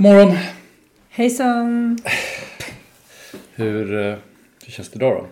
God 0.00 0.12
morgon! 0.12 0.36
Hejsan! 1.08 1.98
Hur, 3.54 3.94
eh, 4.06 4.14
hur 4.64 4.72
känns 4.72 4.88
det 4.88 4.96
idag 4.96 5.16
då? 5.16 5.26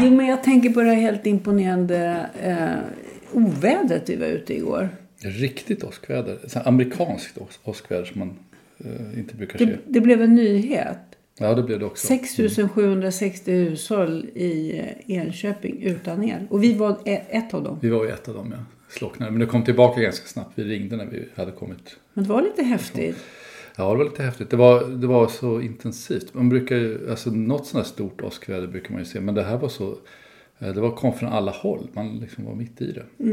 Jo, 0.00 0.10
men 0.10 0.26
jag 0.26 0.42
tänker 0.42 0.70
på 0.70 0.80
det 0.80 0.94
helt 0.94 1.26
imponerande 1.26 2.26
eh, 2.42 3.36
ovädret 3.36 4.08
vi 4.08 4.16
var 4.16 4.26
ute 4.26 4.54
igår. 4.54 4.88
Riktigt 5.18 5.84
åskväder. 5.84 6.38
Amerikanskt 6.64 7.38
ås- 7.38 7.58
åskväder 7.64 8.04
som 8.04 8.18
man 8.18 8.36
eh, 8.78 9.18
inte 9.18 9.34
brukar 9.36 9.58
se. 9.58 9.64
Det, 9.64 9.78
det 9.86 10.00
blev 10.00 10.22
en 10.22 10.34
nyhet. 10.34 10.98
Ja, 11.38 11.54
det 11.54 11.62
blev 11.62 11.78
det 11.78 11.84
också. 11.86 12.06
6760 12.06 13.52
hushåll 13.52 14.26
i 14.34 14.78
eh, 15.06 15.16
Enköping 15.16 15.82
utan 15.82 16.24
el. 16.24 16.46
Och 16.50 16.62
vi 16.62 16.74
var 16.74 16.96
e- 17.04 17.22
ett 17.30 17.54
av 17.54 17.62
dem. 17.64 17.78
Vi 17.82 17.88
var 17.88 18.04
ju 18.04 18.10
ett 18.10 18.28
av 18.28 18.34
dem, 18.34 18.54
ja. 18.56 18.64
Slocknade. 18.88 19.30
Men 19.32 19.40
det 19.40 19.46
kom 19.46 19.64
tillbaka 19.64 20.00
ganska 20.00 20.26
snabbt. 20.26 20.52
Vi 20.54 20.64
ringde 20.64 20.96
när 20.96 21.06
vi 21.06 21.28
hade 21.34 21.52
kommit. 21.52 21.96
Men 22.14 22.24
det 22.24 22.30
var 22.30 22.42
lite 22.42 22.62
häftigt. 22.62 23.16
Ja, 23.78 23.90
det 23.92 23.96
var 23.98 24.04
lite 24.04 24.22
häftigt. 24.22 24.50
Det 24.50 24.56
var, 24.56 24.84
det 24.84 25.06
var 25.06 25.28
så 25.28 25.60
intensivt. 25.60 26.34
Man 26.34 26.48
brukar 26.48 26.76
ju, 26.76 27.10
alltså 27.10 27.30
något 27.30 27.66
sånt 27.66 27.84
här 27.84 27.92
stort 27.92 28.20
åskväder 28.22 28.66
brukar 28.66 28.90
man 28.90 28.98
ju 28.98 29.04
se. 29.04 29.20
Men 29.20 29.34
det 29.34 29.42
här 29.42 29.58
var 29.58 29.68
så, 29.68 29.94
eh, 30.58 30.68
det 30.74 30.80
var, 30.80 30.90
kom 30.90 31.12
från 31.12 31.32
alla 31.32 31.50
håll. 31.52 31.86
Man 31.92 32.18
liksom 32.18 32.44
var 32.44 32.54
mitt 32.54 32.80
i 32.80 32.92
det. 32.92 33.02
det 33.16 33.30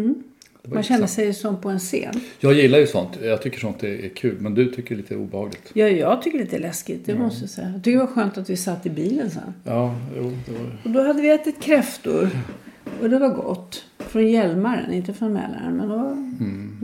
var 0.63 0.73
Man 0.73 0.83
kände 0.83 1.01
intressant. 1.01 1.09
sig 1.09 1.33
som 1.33 1.61
på 1.61 1.69
en 1.69 1.79
scen. 1.79 2.13
Jag 2.39 2.53
gillar 2.53 2.79
ju 2.79 2.87
sånt. 2.87 3.09
Jag 3.21 3.41
tycker 3.41 3.59
sånt 3.59 3.83
är, 3.83 4.05
är 4.05 4.09
kul. 4.09 4.37
Men 4.39 4.55
du 4.55 4.65
tycker 4.71 4.89
det 4.95 4.99
är 4.99 5.01
lite 5.01 5.15
obehagligt. 5.15 5.71
Ja, 5.73 5.87
jag 5.87 6.21
tycker 6.21 6.37
det 6.37 6.41
är 6.43 6.45
lite 6.45 6.59
läskigt, 6.59 7.05
det 7.05 7.15
måste 7.15 7.41
jag 7.43 7.49
säga. 7.49 7.69
Jag 7.69 7.83
tycker 7.83 7.99
det 7.99 8.05
var 8.05 8.11
skönt 8.13 8.37
att 8.37 8.49
vi 8.49 8.57
satt 8.57 8.85
i 8.85 8.89
bilen 8.89 9.29
sen. 9.29 9.53
Ja, 9.63 9.95
jo, 10.17 10.31
det 10.45 10.51
var 10.51 10.77
Och 10.83 10.89
då 10.91 11.01
hade 11.01 11.21
vi 11.21 11.29
ätit 11.29 11.61
kräftor. 11.61 12.29
Och 13.01 13.09
det 13.09 13.19
var 13.19 13.29
gott. 13.29 13.83
Från 13.99 14.27
Hjälmaren, 14.27 14.93
inte 14.93 15.13
från 15.13 15.33
Mälaren. 15.33 15.77
Men 15.77 15.87
det 15.89 15.95
var 15.95 16.17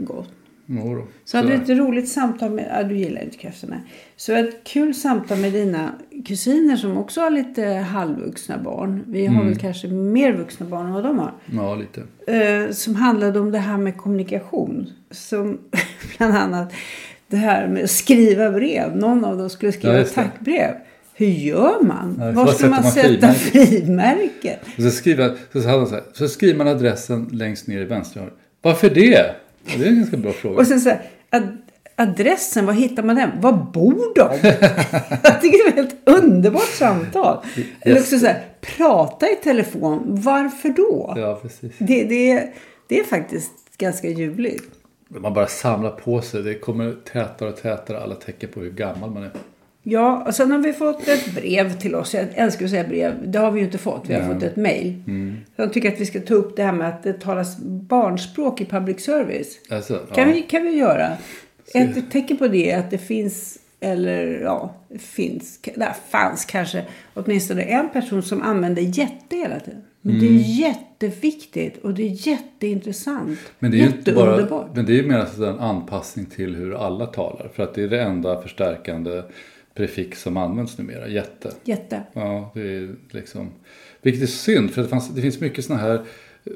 gott. 0.06 0.30
Jo. 0.66 1.06
Så 1.24 1.36
hade 1.36 1.48
Sådär. 1.48 1.62
ett 1.74 1.78
roligt 1.78 2.08
samtal 2.08 2.50
med, 2.50 2.66
ja 2.70 2.82
du 2.82 2.96
gillar 2.96 3.22
inte 3.22 3.36
kräftorna. 3.36 3.80
Så 4.16 4.32
ett 4.32 4.64
kul 4.64 4.94
samtal 4.94 5.38
med 5.38 5.52
dina 5.52 5.90
kusiner 6.26 6.76
som 6.76 6.98
också 6.98 7.20
har 7.20 7.30
lite 7.30 7.64
halvvuxna 7.66 8.58
barn. 8.58 9.04
Vi 9.06 9.26
har 9.26 9.44
väl 9.44 9.58
kanske 9.58 9.88
mer 9.88 10.32
vuxna 10.32 10.66
barn 10.66 10.86
än 10.86 10.92
vad 10.92 11.04
de 11.04 11.18
har. 11.18 11.32
Ja, 11.52 11.74
lite. 11.74 12.02
Eh, 12.26 12.70
som 12.70 12.94
handlade 12.94 13.40
om 13.40 13.52
det 13.52 13.58
här 13.58 13.78
med 13.78 13.96
kommunikation. 13.96 14.86
Som 15.10 15.58
bland 16.18 16.34
annat 16.34 16.72
det 17.32 17.36
här 17.36 17.68
med 17.68 17.84
att 17.84 17.90
skriva 17.90 18.50
brev. 18.50 18.96
Någon 18.96 19.24
av 19.24 19.38
dem 19.38 19.50
skulle 19.50 19.72
skriva 19.72 19.98
Ja, 19.98 20.04
tackbrev. 20.04 20.74
Hur 21.14 21.26
gör 21.26 21.84
man? 21.84 22.16
Ja, 22.18 22.30
Var 22.30 22.46
ska 22.46 22.68
man 22.68 22.82
sätta 22.82 23.32
frimärken? 23.32 24.58
Och 24.76 24.82
så, 24.82 24.90
skriver, 24.90 25.36
så, 25.52 26.00
så, 26.12 26.28
skriver 26.28 26.58
man 26.58 26.68
adressen 26.68 27.28
längst 27.32 27.66
ner 27.66 27.80
i 27.80 27.84
vänstra. 27.84 28.22
Varför 28.62 28.90
det? 28.90 29.34
Ja, 29.64 29.78
det 29.78 29.84
är 29.84 29.88
en 29.88 29.96
ganska 29.96 30.16
bra 30.16 30.32
fråga. 30.32 30.58
Och 30.58 30.66
sen 30.66 30.80
så 30.80 30.88
här, 30.88 31.02
ad, 31.30 31.58
adressen, 31.96 32.66
var 32.66 32.72
hittar 32.72 33.02
man 33.02 33.16
den? 33.16 33.30
Var 33.40 33.52
bor 33.52 34.14
de? 34.14 34.38
jag 35.22 35.40
tycker 35.40 35.58
det 35.58 35.64
är 35.64 35.68
ett 35.68 35.74
helt 35.74 36.08
underbart 36.08 36.68
samtal. 36.78 37.44
Eller 37.80 38.00
också 38.00 38.18
så 38.18 38.26
här, 38.26 38.44
prata 38.60 39.26
i 39.26 39.36
telefon. 39.36 40.02
Varför 40.06 40.68
då? 40.68 41.14
Ja, 41.16 41.38
precis. 41.42 41.72
Det, 41.78 42.04
det, 42.04 42.30
är, 42.30 42.52
det 42.86 43.00
är 43.00 43.04
faktiskt 43.04 43.52
ganska 43.78 44.08
ljuvligt. 44.08 44.64
Man 45.08 45.34
bara 45.34 45.46
samlar 45.46 45.90
på 45.90 46.22
sig. 46.22 46.42
Det 46.42 46.54
kommer 46.54 46.94
tätare 47.12 47.48
och 47.48 47.56
tätare 47.56 48.00
alla 48.00 48.14
tecken 48.14 48.50
på 48.54 48.60
hur 48.60 48.70
gammal 48.70 49.10
man 49.10 49.22
är. 49.22 49.30
Ja, 49.82 50.24
och 50.26 50.34
sen 50.34 50.50
har 50.50 50.58
vi 50.58 50.72
fått 50.72 51.08
ett 51.08 51.34
brev 51.34 51.78
till 51.78 51.94
oss. 51.94 52.14
Jag 52.14 52.26
älskar 52.34 52.64
att 52.64 52.70
säga 52.70 52.84
brev. 52.84 53.14
Det 53.24 53.38
har 53.38 53.50
vi 53.50 53.60
ju 53.60 53.66
inte 53.66 53.78
fått. 53.78 54.04
Vi 54.08 54.14
har 54.14 54.34
fått 54.34 54.42
ett 54.42 54.56
mejl. 54.56 54.94
Jag 55.56 55.72
tycker 55.72 55.92
att 55.92 56.00
vi 56.00 56.06
ska 56.06 56.20
ta 56.20 56.34
upp 56.34 56.56
det 56.56 56.62
här 56.62 56.72
med 56.72 56.88
att 56.88 57.02
det 57.02 57.20
talas 57.20 57.58
barnspråk 57.64 58.60
i 58.60 58.64
public 58.64 59.04
service. 59.04 59.58
Alltså, 59.70 59.94
Kan, 59.94 60.28
ja. 60.28 60.34
vi, 60.34 60.42
kan 60.42 60.62
vi 60.62 60.70
göra. 60.70 61.08
Ett 61.74 62.10
tecken 62.10 62.36
på 62.36 62.48
det 62.48 62.70
är 62.70 62.78
att 62.78 62.90
det 62.90 62.98
finns, 62.98 63.58
eller 63.80 64.40
ja, 64.40 64.74
finns, 64.98 65.58
det 65.74 65.94
fanns 66.10 66.44
kanske 66.44 66.84
åtminstone 67.14 67.62
en 67.62 67.88
person 67.88 68.22
som 68.22 68.42
använder 68.42 68.82
jätte 68.82 69.36
hela 69.36 69.60
tiden. 69.60 69.82
Men 70.04 70.20
det 70.20 70.26
är 70.26 70.60
jätteviktigt 70.60 71.84
och 71.84 71.94
det 71.94 72.02
är 72.02 72.28
jätteintressant. 72.28 73.24
Mm. 73.24 73.38
Men 73.58 73.70
det 73.70 73.76
är 73.76 73.78
ju 73.78 73.86
inte 73.86 74.12
bara, 74.12 74.68
men 74.74 74.86
det 74.86 74.98
är 74.98 75.02
mer 75.02 75.18
alltså 75.18 75.44
en 75.44 75.58
anpassning 75.58 76.26
till 76.26 76.54
hur 76.54 76.74
alla 76.74 77.06
talar. 77.06 77.50
För 77.54 77.62
att 77.62 77.74
det 77.74 77.82
är 77.82 77.88
det 77.88 78.02
enda 78.02 78.42
förstärkande 78.42 79.22
prefix 79.74 80.22
som 80.22 80.36
används 80.36 80.78
numera. 80.78 81.08
Jätte. 81.08 81.52
Jätte. 81.64 82.02
Ja, 82.12 82.50
det 82.54 82.60
är 82.60 82.94
liksom... 83.10 83.50
Vilket 84.02 84.22
är 84.22 84.26
synd, 84.26 84.70
för 84.70 84.82
det, 84.82 84.88
fanns, 84.88 85.08
det 85.08 85.22
finns 85.22 85.40
mycket 85.40 85.64
sådana 85.64 85.82
här 85.82 86.04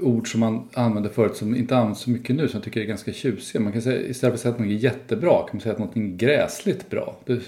ord 0.01 0.33
som 0.33 0.41
man 0.41 0.69
använde 0.75 1.09
förut 1.11 1.37
som 1.37 1.57
inte 1.57 1.77
används 1.77 2.01
så 2.01 2.11
mycket 2.11 2.37
nu 2.37 2.49
som 2.49 2.59
jag 2.59 2.65
tycker 2.65 2.81
är 2.81 2.85
ganska 2.85 3.13
tjusiga. 3.13 3.63
Man 3.63 3.73
kan 3.73 3.83
säga, 3.83 4.01
istället 4.01 4.21
för 4.21 4.29
att 4.35 4.41
säga 4.41 4.53
att 4.53 4.59
något 4.61 4.69
är 4.69 4.73
jättebra 4.73 5.39
kan 5.39 5.49
man 5.53 5.61
säga 5.61 5.73
att 5.73 5.79
något 5.79 5.97
är 5.97 6.01
gräsligt 6.01 6.91
bra. 6.91 7.17
Det, 7.25 7.41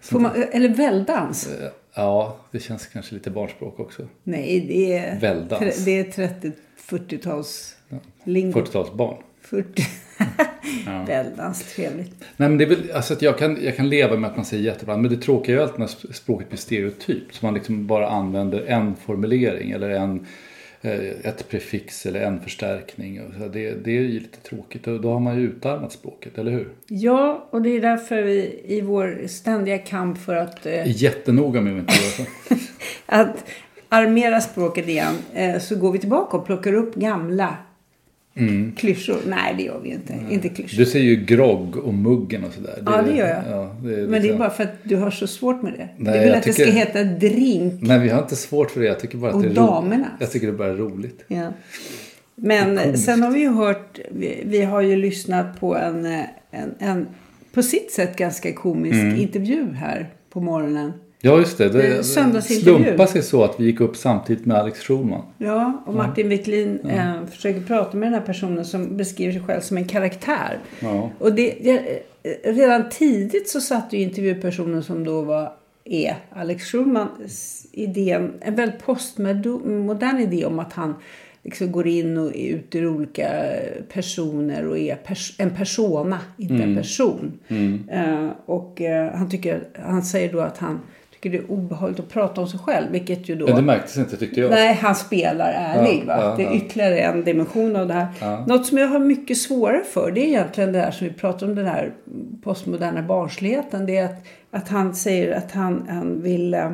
Får 0.00 0.20
man, 0.20 0.30
eller 0.52 0.68
välldans. 0.68 1.50
ja, 1.94 2.36
det 2.50 2.60
känns 2.60 2.86
kanske 2.86 3.14
lite 3.14 3.30
barnspråk 3.30 3.80
också. 3.80 4.02
Nej, 4.22 4.64
det 4.68 4.96
är, 4.96 5.20
det 5.84 5.98
är 5.98 6.04
30-40-tals 6.88 7.76
lingo. 8.24 8.60
40-talsbarn. 8.60 9.16
40. 9.46 9.82
Välddans, 11.06 11.74
trevligt. 11.74 12.14
Nej 12.36 12.48
men 12.48 12.58
det 12.58 12.64
är 12.64 12.68
väl, 12.68 12.90
alltså 12.94 13.12
att 13.14 13.22
jag 13.22 13.38
kan, 13.38 13.58
jag 13.64 13.76
kan 13.76 13.88
leva 13.88 14.16
med 14.16 14.30
att 14.30 14.36
man 14.36 14.44
säger 14.44 14.64
jättebra. 14.64 14.96
Men 14.96 15.10
det 15.10 15.16
tråkiga 15.16 15.54
är 15.54 15.58
ju 15.58 15.62
alltid 15.62 15.80
när 15.80 15.86
sp- 15.86 16.12
språket 16.12 16.48
blir 16.48 16.58
stereotypt. 16.58 17.34
Så 17.34 17.46
man 17.46 17.54
liksom 17.54 17.86
bara 17.86 18.08
använder 18.08 18.60
en 18.66 18.96
formulering 18.96 19.70
eller 19.70 19.90
en, 19.90 20.26
eh, 20.80 21.00
ett 21.22 21.48
prefix 21.48 22.06
eller 22.06 22.20
en 22.20 22.40
förstärkning. 22.40 23.20
Det, 23.52 23.70
det 23.84 23.90
är 23.90 24.00
ju 24.00 24.20
lite 24.20 24.40
tråkigt. 24.40 24.86
Och 24.86 25.00
då 25.00 25.12
har 25.12 25.20
man 25.20 25.36
ju 25.40 25.42
utarmat 25.42 25.92
språket, 25.92 26.38
eller 26.38 26.50
hur? 26.50 26.68
Ja, 26.88 27.48
och 27.50 27.62
det 27.62 27.70
är 27.70 27.80
därför 27.80 28.22
vi 28.22 28.62
i 28.64 28.80
vår 28.80 29.26
ständiga 29.26 29.78
kamp 29.78 30.18
för 30.18 30.36
att, 30.36 30.66
eh, 30.66 31.02
Jättenoga 31.02 31.60
med 31.60 31.72
att 31.72 31.78
inte 31.78 31.94
göra 31.94 32.28
så. 32.48 32.54
att 33.06 33.44
armera 33.88 34.40
språket 34.40 34.88
igen 34.88 35.14
eh, 35.34 35.58
så 35.58 35.76
går 35.76 35.92
vi 35.92 35.98
tillbaka 35.98 36.36
och 36.36 36.46
plockar 36.46 36.72
upp 36.72 36.94
gamla 36.94 37.56
Klyschor? 38.76 39.16
Nej, 39.26 39.54
det 39.56 39.62
gör 39.62 39.80
vi 39.82 39.88
inte. 39.88 40.14
Inte 40.30 40.48
klyschor. 40.48 40.78
Du 40.78 40.86
säger 40.86 41.04
ju 41.06 41.16
grogg 41.16 41.76
och 41.76 41.94
muggen 41.94 42.44
och 42.44 42.52
sådär. 42.52 42.82
Ja, 42.86 43.02
det 43.02 43.16
gör 43.16 43.28
jag. 43.28 43.42
Ja, 43.50 43.74
det 43.82 43.94
är 43.94 43.96
Men 43.96 44.10
det 44.10 44.16
är 44.16 44.20
liksom- 44.20 44.38
bara 44.38 44.50
för 44.50 44.62
att 44.64 44.72
du 44.82 44.96
har 44.96 45.10
så 45.10 45.26
svårt 45.26 45.62
med 45.62 45.72
det. 45.72 45.88
Nej, 45.96 46.18
du 46.18 46.24
vill 46.24 46.34
att 46.34 46.42
det 46.42 46.52
tycker- 46.52 46.70
ska 46.70 46.78
heta 46.78 47.04
drink. 47.04 47.74
Nej, 47.82 47.98
vi 47.98 48.08
har 48.08 48.22
inte 48.22 48.36
svårt 48.36 48.70
för 48.70 48.80
det. 48.80 48.86
Jag 48.86 49.00
tycker 49.00 49.18
bara 49.18 49.28
att 49.30 49.34
Och 49.36 49.42
det 49.42 49.48
är 49.48 49.54
roligt. 49.82 50.06
Jag 50.20 50.30
tycker 50.30 50.46
det 50.46 50.52
bara 50.52 50.68
är 50.68 50.74
roligt. 50.74 51.24
Ja. 51.28 51.52
Men 52.34 52.98
sen 52.98 53.22
har 53.22 53.30
vi 53.30 53.40
ju 53.40 53.48
hört, 53.48 53.98
vi, 54.10 54.42
vi 54.46 54.62
har 54.62 54.80
ju 54.80 54.96
lyssnat 54.96 55.60
på 55.60 55.76
en, 55.76 56.06
en, 56.50 56.74
en 56.78 57.06
på 57.54 57.62
sitt 57.62 57.90
sätt 57.92 58.16
ganska 58.16 58.52
komisk 58.52 58.94
Mm. 58.94 59.16
intervju 59.20 59.66
här 59.74 60.08
på 60.30 60.40
morgonen. 60.40 60.92
Ja, 61.20 61.38
just 61.38 61.58
det. 61.58 61.68
Det 61.68 62.04
slumpade 62.04 63.06
sig 63.06 63.22
så 63.22 63.44
att 63.44 63.60
vi 63.60 63.64
gick 63.64 63.80
upp 63.80 63.96
samtitt 63.96 64.46
med 64.46 64.56
Alex 64.56 64.80
Schulman. 64.80 65.22
Ja, 65.38 65.82
och 65.86 65.94
Martin 65.94 66.28
Wiklin 66.28 66.80
eh, 66.80 67.26
försöker 67.30 67.60
prata 67.60 67.96
med 67.96 68.06
den 68.06 68.14
här 68.14 68.26
personen 68.26 68.64
som 68.64 68.96
beskriver 68.96 69.32
sig 69.32 69.42
själv 69.42 69.60
som 69.60 69.76
en 69.76 69.88
karaktär. 69.88 70.58
Ja. 70.80 71.10
Och 71.18 71.32
det, 71.32 71.54
det, 71.62 72.02
eh, 72.22 72.54
redan 72.54 72.88
tidigt 72.90 73.48
så 73.48 73.60
satt 73.60 73.92
ju 73.92 73.98
intervjupersonen 73.98 74.82
som 74.82 75.04
då 75.04 75.22
var 75.22 75.52
är 75.84 76.16
Alex 76.30 76.64
Schulmans 76.64 77.66
idén, 77.72 78.32
en 78.40 78.54
väldigt 78.54 78.82
postmodern 78.82 80.18
idé 80.18 80.44
om 80.44 80.58
att 80.58 80.72
han 80.72 80.94
liksom 81.42 81.72
går 81.72 81.86
in 81.86 82.16
och 82.16 82.36
är 82.36 82.48
ute 82.48 82.78
i 82.78 82.86
olika 82.86 83.28
personer 83.92 84.66
och 84.66 84.78
är 84.78 84.98
pers- 85.06 85.34
en 85.38 85.50
persona, 85.50 86.18
inte 86.36 86.62
en 86.62 86.76
person. 86.76 87.38
Eh, 87.90 88.28
och 88.46 88.80
eh, 88.80 89.14
han, 89.14 89.30
tycker, 89.30 89.68
han 89.82 90.02
säger 90.02 90.32
då 90.32 90.40
att 90.40 90.58
han 90.58 90.80
tycker 91.26 91.38
det 91.38 91.44
är 91.44 91.50
obehagligt 91.50 92.00
att 92.00 92.08
prata 92.08 92.40
om 92.40 92.48
sig 92.48 92.60
själv, 92.60 92.92
vilket 92.92 93.28
ju 93.28 93.36
då... 93.36 93.46
Men 93.46 93.56
det 93.56 93.62
märktes 93.62 93.96
inte 93.96 94.16
tyckte 94.16 94.40
jag. 94.40 94.50
Nej, 94.50 94.74
han 94.74 94.94
spelar 94.94 95.52
ärlig. 95.52 96.04
Ja, 96.06 96.22
ja, 96.22 96.34
det 96.36 96.42
är 96.42 96.46
ja. 96.46 96.56
ytterligare 96.56 96.98
en 96.98 97.24
dimension 97.24 97.76
av 97.76 97.88
det 97.88 97.94
här. 97.94 98.46
Något 98.46 98.66
som 98.66 98.78
jag 98.78 98.88
har 98.88 98.98
mycket 98.98 99.38
svårare 99.38 99.84
för 99.84 100.10
det 100.10 100.20
är 100.20 100.26
egentligen 100.26 100.72
det 100.72 100.78
här 100.78 100.90
som 100.90 101.06
vi 101.06 101.12
pratar 101.12 101.46
om 101.46 101.54
den 101.54 101.66
här 101.66 101.92
postmoderna 102.42 103.02
barnsligheten. 103.02 103.86
Det 103.86 103.96
är 103.96 104.04
att, 104.04 104.26
att 104.50 104.68
han 104.68 104.94
säger 104.94 105.36
att 105.36 105.52
han, 105.52 105.86
han 105.88 106.22
vill 106.22 106.54
eh, 106.54 106.70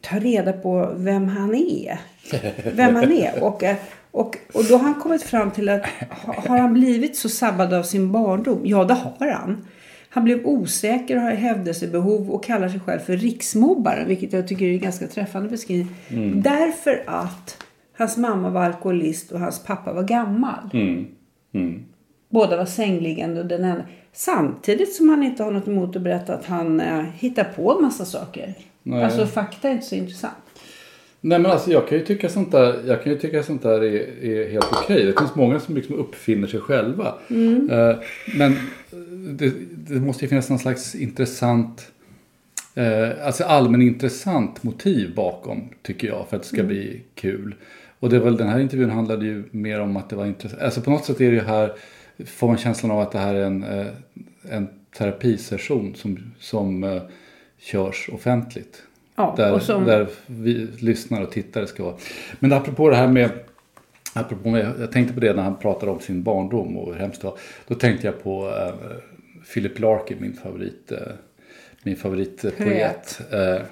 ta 0.00 0.16
reda 0.16 0.52
på 0.52 0.92
vem 0.96 1.28
han 1.28 1.54
är. 1.54 1.98
Vem 2.76 2.94
han 2.94 3.12
är. 3.12 3.44
Och, 3.44 3.62
eh, 3.64 3.76
och, 4.10 4.36
och 4.54 4.64
då 4.64 4.76
har 4.76 4.84
han 4.84 4.94
kommit 4.94 5.22
fram 5.22 5.50
till 5.50 5.68
att 5.68 5.86
ha- 6.10 6.34
har 6.48 6.58
han 6.58 6.74
blivit 6.74 7.16
så 7.16 7.28
sabbad 7.28 7.74
av 7.74 7.82
sin 7.82 8.12
barndom? 8.12 8.60
Ja, 8.64 8.84
det 8.84 8.94
har 8.94 9.26
han. 9.28 9.64
Han 10.14 10.24
blev 10.24 10.46
osäker 10.46 11.16
och 11.16 11.22
har 11.22 11.30
hävdelsebehov 11.30 12.30
och 12.30 12.44
kallar 12.44 12.68
sig 12.68 12.80
själv 12.80 13.00
för 13.00 13.16
riksmobbaren. 13.16 14.08
Vilket 14.08 14.32
jag 14.32 14.48
tycker 14.48 14.64
är 14.66 14.72
en 14.72 14.78
ganska 14.78 15.06
träffande 15.06 15.48
beskrivning. 15.48 15.94
Därför 16.42 17.04
att 17.06 17.64
hans 17.98 18.16
mamma 18.16 18.50
var 18.50 18.64
alkoholist 18.64 19.32
och 19.32 19.40
hans 19.40 19.64
pappa 19.64 19.92
var 19.92 20.02
gammal. 20.02 20.70
Båda 22.28 22.56
var 22.56 22.64
sängliggande 22.64 23.40
och 23.40 23.46
den 23.46 23.64
ena. 23.64 23.84
Samtidigt 24.12 24.94
som 24.94 25.08
han 25.08 25.22
inte 25.22 25.42
har 25.42 25.50
något 25.50 25.68
emot 25.68 25.96
att 25.96 26.02
berätta 26.02 26.34
att 26.34 26.46
han 26.46 26.80
eh, 26.80 27.02
hittar 27.14 27.44
på 27.44 27.72
en 27.76 27.82
massa 27.82 28.04
saker. 28.04 28.54
Nej. 28.82 29.04
Alltså 29.04 29.26
fakta 29.26 29.68
är 29.68 29.72
inte 29.72 29.86
så 29.86 29.94
intressant. 29.94 30.34
Nej 31.24 31.38
men 31.38 31.50
alltså 31.50 31.70
jag 31.70 31.88
kan 31.88 31.98
ju 31.98 32.04
tycka 32.04 32.28
sånt 32.28 32.52
där, 32.52 32.82
jag 32.86 33.02
kan 33.02 33.12
ju 33.12 33.18
tycka 33.18 33.42
sånt 33.42 33.62
där 33.62 33.84
är, 33.84 34.24
är 34.24 34.50
helt 34.50 34.72
okej. 34.72 35.04
Det 35.04 35.18
finns 35.18 35.34
många 35.34 35.60
som 35.60 35.74
liksom 35.74 35.94
uppfinner 35.94 36.48
sig 36.48 36.60
själva. 36.60 37.14
Eh, 37.70 37.96
men 38.38 38.56
det, 39.36 39.52
det 39.70 40.00
måste 40.00 40.24
ju 40.24 40.28
finnas 40.28 40.50
någon 40.50 40.58
slags 40.58 40.94
intressant, 40.94 41.92
eh, 42.74 43.26
alltså 43.26 43.44
allmänintressant 43.44 44.62
motiv 44.62 45.14
bakom 45.14 45.68
tycker 45.82 46.08
jag 46.08 46.26
för 46.28 46.36
att 46.36 46.42
det 46.42 46.48
ska 46.48 46.62
bli 46.62 47.00
kul. 47.14 47.54
Och 47.98 48.10
det 48.10 48.16
är 48.16 48.20
väl 48.20 48.36
den 48.36 48.48
här 48.48 48.60
intervjun 48.60 48.90
handlade 48.90 49.26
ju 49.26 49.44
mer 49.50 49.80
om 49.80 49.96
att 49.96 50.10
det 50.10 50.16
var 50.16 50.26
intressant. 50.26 50.62
Alltså 50.62 50.80
på 50.80 50.90
något 50.90 51.04
sätt 51.04 51.20
är 51.20 51.30
det 51.30 51.36
ju 51.36 51.42
här, 51.42 51.72
får 52.26 52.48
man 52.48 52.58
känslan 52.58 52.90
av 52.90 53.00
att 53.00 53.12
det 53.12 53.18
här 53.18 53.34
är 53.34 53.44
en, 53.44 53.62
eh, 53.62 53.86
en 54.50 54.68
terapisession 54.98 55.94
som, 55.94 56.32
som 56.38 56.84
eh, 56.84 57.02
körs 57.58 58.10
offentligt. 58.12 58.82
Ja, 59.16 59.34
Där, 59.36 59.58
som, 59.58 59.84
där 59.84 60.06
vi 60.26 60.68
lyssnare 60.78 61.24
och 61.24 61.30
tittare 61.30 61.66
ska 61.66 61.84
vara. 61.84 61.96
Men 62.38 62.52
apropå 62.52 62.90
det 62.90 62.96
här 62.96 63.08
med, 63.08 63.30
apropå 64.12 64.58
jag 64.58 64.92
tänkte 64.92 65.14
på 65.14 65.20
det 65.20 65.32
när 65.32 65.42
han 65.42 65.58
pratade 65.58 65.92
om 65.92 66.00
sin 66.00 66.22
barndom 66.22 66.76
och 66.76 66.92
hur 66.92 67.00
hemskt 67.00 67.20
det 67.20 67.26
var. 67.26 67.38
Då 67.66 67.74
tänkte 67.74 68.06
jag 68.06 68.22
på 68.22 68.48
eh, 68.48 68.74
Philip 69.54 69.78
Larkin, 69.78 70.16
min 70.20 70.34
favorit, 70.34 70.92
eh, 70.92 70.98
min 71.82 71.96
favoritpoet. 71.96 73.20
Eh, 73.30 73.62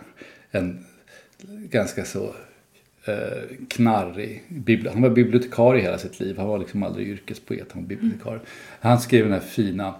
en 0.51 0.85
ganska 1.47 2.05
så 2.05 2.35
knarrig, 3.69 4.43
han 4.93 5.03
var 5.03 5.11
bibliotekarie 5.11 5.83
hela 5.83 5.99
sitt 5.99 6.21
liv. 6.21 6.39
Han 6.39 6.49
var 6.49 6.59
liksom 6.59 6.83
aldrig 6.83 7.09
yrkespoet, 7.09 7.73
han 7.73 7.83
var 7.83 7.89
bibliotekarie. 7.89 8.41
Han 8.81 9.01
skrev 9.01 9.25
den 9.25 9.33
här 9.33 9.41
fina 9.41 9.95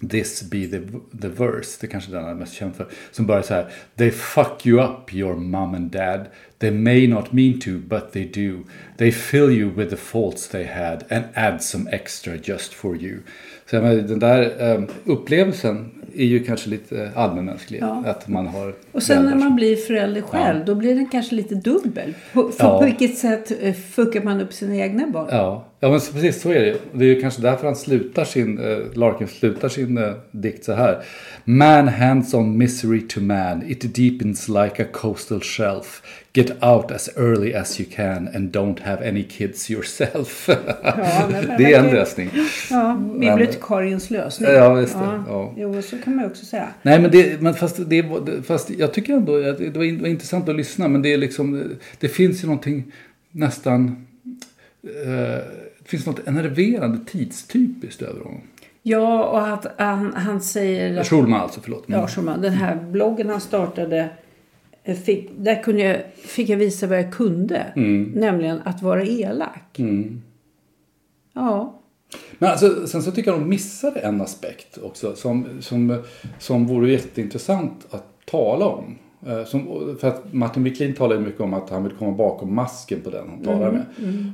This 0.00 0.42
be 0.42 0.66
the, 0.66 0.80
the 1.20 1.28
verse, 1.28 1.78
det 1.80 1.86
är 1.86 1.90
kanske 1.90 2.10
den 2.10 2.22
han 2.22 2.30
är 2.30 2.34
mest 2.34 2.52
känd 2.52 2.76
för. 2.76 2.88
Som 3.10 3.26
börjar 3.26 3.42
så 3.42 3.54
här. 3.54 3.72
They 3.96 4.10
fuck 4.10 4.66
you 4.66 4.84
up 4.84 5.14
your 5.14 5.36
mom 5.36 5.74
and 5.74 5.90
dad. 5.90 6.26
They 6.58 6.70
may 6.70 7.06
not 7.06 7.32
mean 7.32 7.60
to 7.60 7.70
but 7.88 8.12
they 8.12 8.24
do. 8.24 8.58
They 8.96 9.12
fill 9.12 9.50
you 9.50 9.70
with 9.76 9.90
the 9.90 9.96
faults 9.96 10.48
they 10.48 10.64
had 10.64 11.04
and 11.10 11.24
add 11.34 11.62
some 11.62 11.90
extra 11.90 12.34
just 12.44 12.74
for 12.74 12.96
you. 12.96 13.18
Så 13.70 13.76
menar, 13.76 13.94
den 13.94 14.18
där 14.18 14.72
eh, 14.74 14.82
upplevelsen 15.04 15.90
är 16.14 16.24
ju 16.24 16.44
kanske 16.44 16.70
lite 16.70 17.10
allmänmänsklig. 17.14 17.80
Ja. 17.82 18.02
Att 18.06 18.28
man 18.28 18.46
har 18.46 18.74
och 18.92 19.02
sen 19.02 19.24
när 19.24 19.34
man 19.34 19.56
blir 19.56 19.76
förälder 19.76 20.22
själv, 20.22 20.64
då 20.64 20.74
blir 20.74 20.94
den 20.94 21.06
kanske 21.08 21.34
lite 21.34 21.54
dubbel. 21.54 22.14
På, 22.32 22.50
Ja. 22.58 22.78
på 22.78 22.84
vilket 22.86 23.18
sätt 23.18 23.52
eh, 23.60 23.74
fuckar 23.74 24.22
man 24.22 24.40
upp 24.40 24.52
sina 24.52 24.76
egna 24.76 25.06
barn? 25.06 25.28
Ja, 25.30 25.64
ja 25.80 25.90
men 25.90 26.00
precis 26.00 26.40
så 26.40 26.50
är 26.50 26.60
det. 26.60 26.76
Det 26.92 27.04
är 27.04 27.08
ju 27.08 27.20
kanske 27.20 27.42
därför 27.42 27.66
han 27.66 27.76
slutar 27.76 28.24
sin, 28.24 28.58
eh, 28.58 28.78
Larkin 28.98 29.28
slutar 29.28 29.68
sin 29.68 29.98
eh, 29.98 30.12
dikt 30.30 30.64
så 30.64 30.72
här. 30.72 31.02
Man 31.44 31.88
hands 31.88 32.34
on 32.34 32.58
misery 32.58 33.08
to 33.08 33.20
man, 33.20 33.62
it 33.70 33.94
deepens 33.94 34.48
like 34.48 34.82
a 34.82 34.86
coastal 34.92 35.40
shelf. 35.40 36.02
Get 36.36 36.62
out 36.62 36.90
as 36.90 37.08
early 37.16 37.54
as 37.54 37.80
you 37.80 37.88
can 37.96 38.28
and 38.34 38.56
don't 38.56 38.80
have 38.82 39.08
any 39.08 39.22
kids 39.22 39.70
yourself. 39.70 40.48
men- 41.28 41.46
men 41.46 41.56
det 41.58 41.72
är 41.74 41.78
en 41.84 41.94
lösning. 41.94 42.30
Ja, 42.70 43.00
bibliotekariens 43.20 44.10
lösning. 44.10 44.50
Ja, 44.50 44.74
visst 44.74 44.94
det. 44.94 45.22
Ja. 45.28 45.54
Jo, 45.56 45.82
så 45.82 45.98
kan 45.98 46.16
man 46.16 46.24
ju 46.24 46.30
också 46.30 46.44
säga. 46.46 46.68
Nej 46.82 47.00
men 47.00 47.10
det, 47.10 47.40
men 47.42 47.54
fast, 47.54 47.76
det, 47.86 48.02
var- 48.02 48.42
fast 48.42 48.70
jag 48.70 48.92
tycker 48.92 49.12
ändå 49.14 49.48
att 49.50 49.58
det 49.58 49.76
var, 49.76 49.84
intressant 50.06 50.48
att 50.48 50.56
lyssna 50.56 50.88
men 50.88 51.02
det 51.02 51.12
är 51.12 51.18
liksom, 51.18 51.70
det 52.00 52.08
finns 52.08 52.42
ju 52.42 52.46
någonting 52.46 52.92
nästan, 53.30 54.06
eh, 54.82 55.10
det 55.78 55.88
finns 55.88 56.06
något 56.06 56.28
enerverande 56.28 56.98
tidstypiskt 57.06 58.02
över 58.02 58.20
honom. 58.24 58.40
Ja, 58.82 59.24
och 59.24 59.48
att 59.48 59.66
han, 59.78 60.12
han 60.14 60.40
säger... 60.40 61.04
Schulman 61.04 61.40
alltså, 61.40 61.60
förlåt. 61.60 61.84
Ja, 61.86 62.08
Schulman, 62.08 62.40
den 62.40 62.52
här 62.52 62.76
bloggen 62.76 63.28
han 63.28 63.40
startade. 63.40 64.08
Fick, 64.94 65.30
där 65.38 65.62
kunde 65.62 65.82
jag, 65.82 66.00
fick 66.14 66.48
jag 66.48 66.56
visa 66.56 66.86
vad 66.86 66.98
jag 66.98 67.12
kunde. 67.12 67.72
Mm. 67.76 68.12
Nämligen 68.14 68.60
att 68.64 68.82
vara 68.82 69.04
elak. 69.04 69.80
Ja. 71.32 71.80
Men 72.38 72.50
alltså, 72.50 72.86
sen 72.86 73.02
så 73.02 73.10
tycker 73.10 73.30
jag 73.30 73.40
de 73.40 73.48
missade 73.48 74.00
en 74.00 74.20
aspekt 74.20 74.78
också 74.82 75.16
som, 75.16 75.46
som, 75.60 76.02
som 76.38 76.66
vore 76.66 76.90
jätteintressant 76.90 77.86
att 77.90 78.04
tala 78.24 78.66
om. 78.66 78.98
Eh, 79.26 79.44
Som, 79.44 79.96
för 80.00 80.08
att 80.08 80.32
Martin 80.32 80.64
Wiklin 80.64 80.94
talar 80.94 81.18
mycket 81.18 81.40
om 81.40 81.54
att 81.54 81.70
han 81.70 81.82
vill 81.84 81.92
komma 81.92 82.12
bakom 82.12 82.54
masken 82.54 83.00
på 83.00 83.10
den 83.10 83.28
han 83.28 83.42
talar 83.44 83.72
med. 83.72 83.84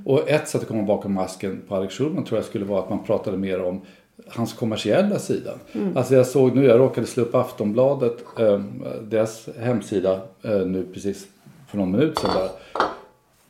Och 0.04 0.30
ett 0.30 0.48
sätt 0.48 0.62
att 0.62 0.68
komma 0.68 0.82
bakom 0.82 1.14
masken 1.14 1.62
på 1.68 1.74
Alex 1.74 1.94
Schulman 1.94 2.24
tror 2.24 2.38
jag 2.38 2.44
skulle 2.44 2.64
vara 2.64 2.82
att 2.82 2.90
man 2.90 3.04
pratade 3.04 3.36
mer 3.36 3.62
om 3.62 3.80
hans 4.28 4.52
kommersiella 4.52 5.18
sida. 5.18 5.50
Alltså 5.94 6.14
jag 6.14 6.26
såg 6.26 6.56
nu, 6.56 6.64
jag 6.64 6.80
råkade 6.80 7.06
slå 7.06 7.22
upp 7.22 7.34
Aftonbladet, 7.34 8.16
eh, 8.38 8.60
deras 9.02 9.48
hemsida 9.60 10.20
eh, 10.42 10.66
nu 10.66 10.86
precis 10.94 11.26
för 11.68 11.78
någon 11.78 11.90
minut 11.92 12.18
sedan 12.18 12.30
bara. 12.34 12.48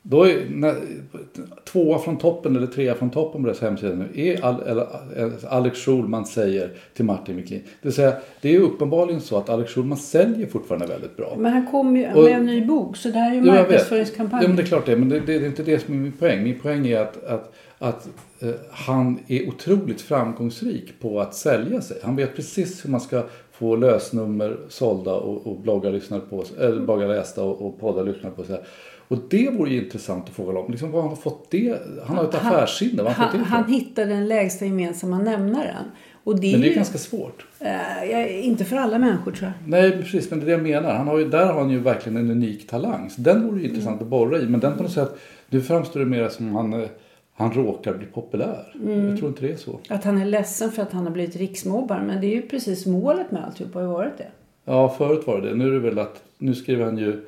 Då 0.05 0.29
är 0.29 0.47
när, 0.51 0.75
tvåa 1.65 1.99
från 1.99 2.17
toppen 2.19 2.57
eller 2.57 2.67
trea 2.67 2.95
från 2.95 3.11
toppen 3.11 3.43
på 3.43 3.47
deras 3.47 3.61
hemsida 3.61 3.95
nu 3.95 4.09
är 4.15 4.45
Al, 4.45 4.63
eller, 4.63 4.87
eller 5.17 5.33
Alex 5.49 5.79
Schulman 5.79 6.27
säger 6.27 6.71
till 6.95 7.05
Martin 7.05 7.37
Wiklin. 7.37 7.61
Det 7.65 7.89
vill 7.89 7.93
säga, 7.93 8.13
det 8.41 8.49
är 8.49 8.53
ju 8.53 8.61
uppenbarligen 8.61 9.21
så 9.21 9.39
att 9.39 9.49
Alex 9.49 9.73
Schulman 9.73 9.99
säljer 9.99 10.47
fortfarande 10.47 10.87
väldigt 10.87 11.17
bra. 11.17 11.35
Men 11.39 11.53
han 11.53 11.67
kom 11.67 11.97
ju 11.97 12.13
Och- 12.13 12.25
med 12.25 12.33
en 12.33 12.47
ny 12.47 12.65
bok. 12.65 12.97
Så 12.97 13.09
det 13.09 13.19
här 13.19 13.31
är 13.31 13.35
ju 13.35 13.43
marknadsföringskampanj. 13.43 14.43
Ja, 14.43 14.49
men 14.49 14.57
det 14.57 14.63
är 14.63 14.67
klart 14.67 14.87
det. 14.87 14.97
Men 14.97 15.09
det, 15.09 15.21
det 15.21 15.35
är 15.35 15.47
inte 15.47 15.63
det 15.63 15.79
som 15.79 15.95
är 15.95 15.99
min 15.99 16.13
poäng. 16.13 16.43
Min 16.43 16.59
poäng 16.59 16.87
är 16.87 17.01
att, 17.01 17.25
att, 17.25 17.53
att 17.83 18.09
eh, 18.41 18.49
han 18.71 19.19
är 19.29 19.49
otroligt 19.49 20.01
framgångsrik 20.01 21.01
på 21.01 21.21
att 21.21 21.35
sälja 21.35 21.81
sig. 21.81 21.97
Han 22.03 22.17
vet 22.17 22.37
precis 22.37 22.85
hur 22.85 22.91
man 22.91 23.01
ska 23.01 23.23
få 23.53 23.77
lösnummer 23.77 24.57
sålda 24.69 25.15
och, 25.15 25.47
och 25.47 25.61
bloggar 25.61 25.93
lyssnade 25.93 26.23
på, 26.31 26.45
eller 26.61 26.81
bloggar 26.81 27.09
lästa 27.09 27.43
och, 27.45 27.67
och 27.67 27.81
poddar 27.81 28.05
lyssnade 28.05 28.37
på. 28.37 28.45
Så 28.45 28.53
här. 28.53 28.63
Och 29.09 29.19
det 29.31 29.51
vore 29.51 29.71
ju 29.71 29.85
intressant 29.85 30.25
att 30.29 30.35
fråga 30.35 30.59
om. 30.59 30.71
Liksom, 30.71 30.91
var 30.91 31.01
han 31.01 31.09
har 31.09 31.17
fått 31.17 31.51
det? 31.51 31.79
Han 32.07 32.17
har 32.17 32.25
ett 32.25 32.35
Han- 32.35 32.55
affärssinne. 32.55 33.03
Han 33.03 33.13
han, 33.13 33.41
han 33.41 33.73
hittade 33.73 34.09
den 34.15 34.29
lägsta 34.29 34.65
gemensamma 34.65 35.19
nämnaren. 35.19 35.85
Och 36.25 36.41
det 36.41 36.53
Men 36.53 36.61
det 36.61 36.67
är 36.67 36.71
ju, 36.71 36.75
ganska 36.75 36.99
svårt. 36.99 37.47
eh, 37.61 38.47
inte 38.47 38.65
för 38.65 38.77
alla 38.77 38.99
människor 38.99 39.33
tror 39.33 39.53
jag. 39.61 39.69
Nej, 39.71 39.91
precis. 40.03 40.31
Men 40.31 40.39
det 40.41 40.45
är 40.45 40.47
det 40.47 40.53
jag 40.53 40.63
menar. 40.83 40.95
Han 40.95 41.09
har 41.09 41.19
ju, 41.19 41.29
där 41.29 41.47
har 41.47 41.61
han 41.61 41.71
ju 41.71 41.79
verkligen 41.79 42.17
en 42.19 42.31
unik 42.31 42.67
talang. 42.69 43.11
Så 43.11 43.21
den 43.21 43.47
vore 43.47 43.61
ju 43.61 43.69
intressant 43.69 44.03
att 44.03 44.09
borra 44.09 44.39
i. 44.39 44.47
Men 44.47 44.61
den 44.61 44.77
på 44.77 44.83
något 44.83 44.93
sätt, 44.93 45.15
nu 45.49 45.61
framstår 45.61 46.01
det 46.01 46.07
mer 46.07 46.29
som 46.29 46.55
han, 46.55 46.73
eh, 46.73 46.89
han 47.43 47.53
råkar 47.53 47.95
bli 47.95 48.07
populär. 48.07 48.75
Mm. 48.75 49.09
Jag 49.09 49.19
tror 49.19 49.29
inte 49.29 49.47
det 49.47 49.53
är 49.53 49.57
så. 49.57 49.81
Att 49.89 50.05
han 50.05 50.21
är 50.21 50.25
ledsen 50.25 50.73
för 50.73 50.83
att 50.83 50.93
han 50.93 51.05
har 51.05 51.11
blivit 51.11 51.37
riksmobbare. 51.37 52.03
Men 52.03 52.21
det 52.21 52.27
är 52.27 52.35
ju 52.35 52.43
precis 52.43 52.87
målet 52.87 53.31
med 53.31 53.45
alltihop 53.45 53.75
har 53.75 53.81
ju 53.81 53.87
varit 53.87 54.19
det. 54.19 54.29
Ja, 54.65 54.95
förut 54.99 55.27
var 55.27 55.41
det 55.41 55.49
det. 55.49 55.55
Nu 55.55 55.67
är 55.67 55.71
det 55.71 55.79
väl 55.79 55.99
att 55.99 56.23
nu 56.39 56.55
skriver 56.55 56.85
han 56.85 56.99
ju 56.99 57.21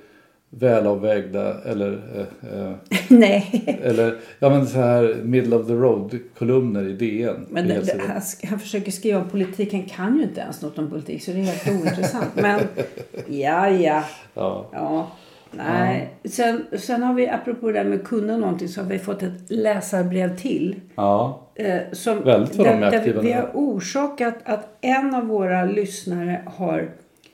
välavvägda 0.51 1.63
eller, 1.63 2.01
eh, 2.15 2.61
eh, 2.61 2.73
Nej. 3.09 3.81
eller 3.83 4.19
ja, 4.39 4.51
men 4.51 4.67
så 4.67 4.79
här 4.79 5.21
middle 5.25 5.57
of 5.57 5.67
the 5.67 5.73
road 5.73 6.19
kolumner 6.39 6.89
i 6.89 6.93
DN. 6.93 7.47
Men 7.51 7.69
det, 7.69 7.81
det, 7.81 8.01
han, 8.09 8.23
han 8.49 8.61
försöker 8.61 8.93
skriva 8.93 9.19
om 9.19 9.29
politik. 9.29 9.73
Han 9.73 9.83
kan 9.83 10.17
ju 10.17 10.23
inte 10.23 10.41
ens 10.41 10.63
något 10.63 10.79
om 10.79 10.91
politik. 10.91 11.23
Så 11.25 11.31
det 11.31 11.39
är 11.39 11.43
helt 11.43 11.83
ointressant. 11.83 12.31
Men 12.35 12.61
ja, 13.27 13.71
ja. 13.71 14.05
ja. 14.35 14.69
Ja. 14.73 15.11
Nej. 15.57 16.15
Sen, 16.25 16.65
sen 16.79 17.03
har 17.03 17.15
vi, 17.15 17.29
apropå 17.29 17.67
det 17.67 17.73
där 17.73 17.85
med 17.85 18.01
att 18.01 18.05
kunna 18.05 18.37
någonting, 18.37 18.69
så 18.69 18.81
har 18.83 18.89
vi 18.89 18.99
fått 18.99 19.23
ett 19.23 19.51
läsarbrev 19.51 20.37
till. 20.37 20.81
ja, 20.95 21.41
Eh, 21.55 21.81
som, 21.93 22.25
Väldigt 22.25 22.57
vad 22.57 22.67
de 22.67 22.83
är 22.83 22.97
aktiva 22.97 23.21
vi 23.21 23.33
har 23.33 23.51
orsakat 23.55 24.35
att 24.45 24.79
en 24.81 25.15
av 25.15 25.27
våra 25.27 25.65
lyssnare 25.65 26.43
har 26.47 26.91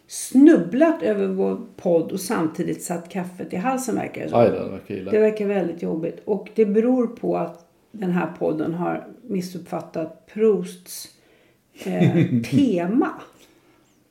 snubblat 0.06 1.02
över 1.02 1.26
vår 1.26 1.60
podd 1.76 2.12
och 2.12 2.20
samtidigt 2.20 2.82
satt 2.82 3.08
kaffet 3.08 3.52
i 3.52 3.56
halsen 3.56 3.94
verkar 3.94 4.22
det 4.22 4.28
som. 4.28 4.40
aj 4.40 4.50
det 4.50 4.70
verkar 4.70 4.94
illa. 4.94 5.10
Det 5.10 5.18
verkar 5.18 5.46
väldigt 5.46 5.82
jobbigt. 5.82 6.22
Och 6.24 6.48
det 6.54 6.66
beror 6.66 7.06
på 7.06 7.36
att 7.36 7.66
den 7.92 8.10
här 8.10 8.26
podden 8.38 8.74
har 8.74 9.06
missuppfattat 9.22 10.26
Prousts 10.34 11.08
eh, 11.84 12.42
tema. 12.50 13.10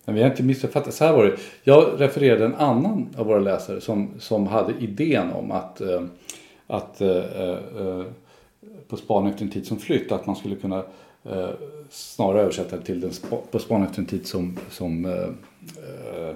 Men 0.10 0.16
vi 0.16 0.22
har 0.22 0.30
inte 0.30 0.44
missuppfattat. 0.44 0.94
Så 0.94 1.06
här 1.06 1.14
var 1.14 1.26
det. 1.26 1.38
Jag 1.64 2.02
refererade 2.02 2.46
en 2.46 2.56
annan 2.56 3.10
av 3.18 3.26
våra 3.26 3.40
läsare 3.40 3.82
som, 3.82 4.10
som 4.20 4.48
hade 4.48 4.74
idén 4.80 5.32
om 5.32 5.52
att, 5.52 5.82
eh, 5.82 6.04
att 6.68 7.02
eh, 7.02 7.18
eh, 7.18 8.04
på 8.88 8.98
spaning 8.98 9.30
efter 9.30 9.44
en 9.46 9.52
tid 9.52 9.68
som 9.68 9.78
flytt 9.78 10.12
att 10.12 10.26
man 10.26 10.36
skulle 10.36 10.56
kunna 10.56 10.84
eh, 11.24 11.50
snarare 11.90 12.42
översätta 12.42 12.78
det 12.78 12.84
till 12.84 13.02
den 13.02 13.14
spa, 13.14 13.38
på 13.52 13.60
spaning 13.60 13.86
efter 13.86 14.00
en 14.00 14.06
tid 14.06 14.28
som, 14.28 14.58
som 14.70 15.06
eh, 15.06 15.12
eh, 15.14 16.36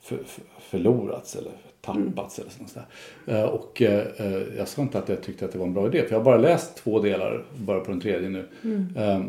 för, 0.00 0.16
för, 0.16 0.42
förlorats 0.60 1.36
eller 1.36 1.52
tappats 1.80 2.38
eller 2.38 2.50
sånt 2.50 2.74
där. 2.74 2.86
Eh, 3.34 3.44
och 3.44 3.82
eh, 3.82 4.06
eh, 4.16 4.42
jag 4.56 4.68
sa 4.68 4.82
inte 4.82 4.98
att 4.98 5.08
jag 5.08 5.22
tyckte 5.22 5.44
att 5.44 5.52
det 5.52 5.58
var 5.58 5.66
en 5.66 5.74
bra 5.74 5.86
idé 5.86 6.02
för 6.02 6.10
jag 6.10 6.18
har 6.18 6.24
bara 6.24 6.38
läst 6.38 6.76
två 6.76 7.00
delar, 7.00 7.44
bara 7.56 7.80
på 7.80 7.90
den 7.90 8.00
tredje 8.00 8.28
nu. 8.28 8.48
Eh, 8.96 9.20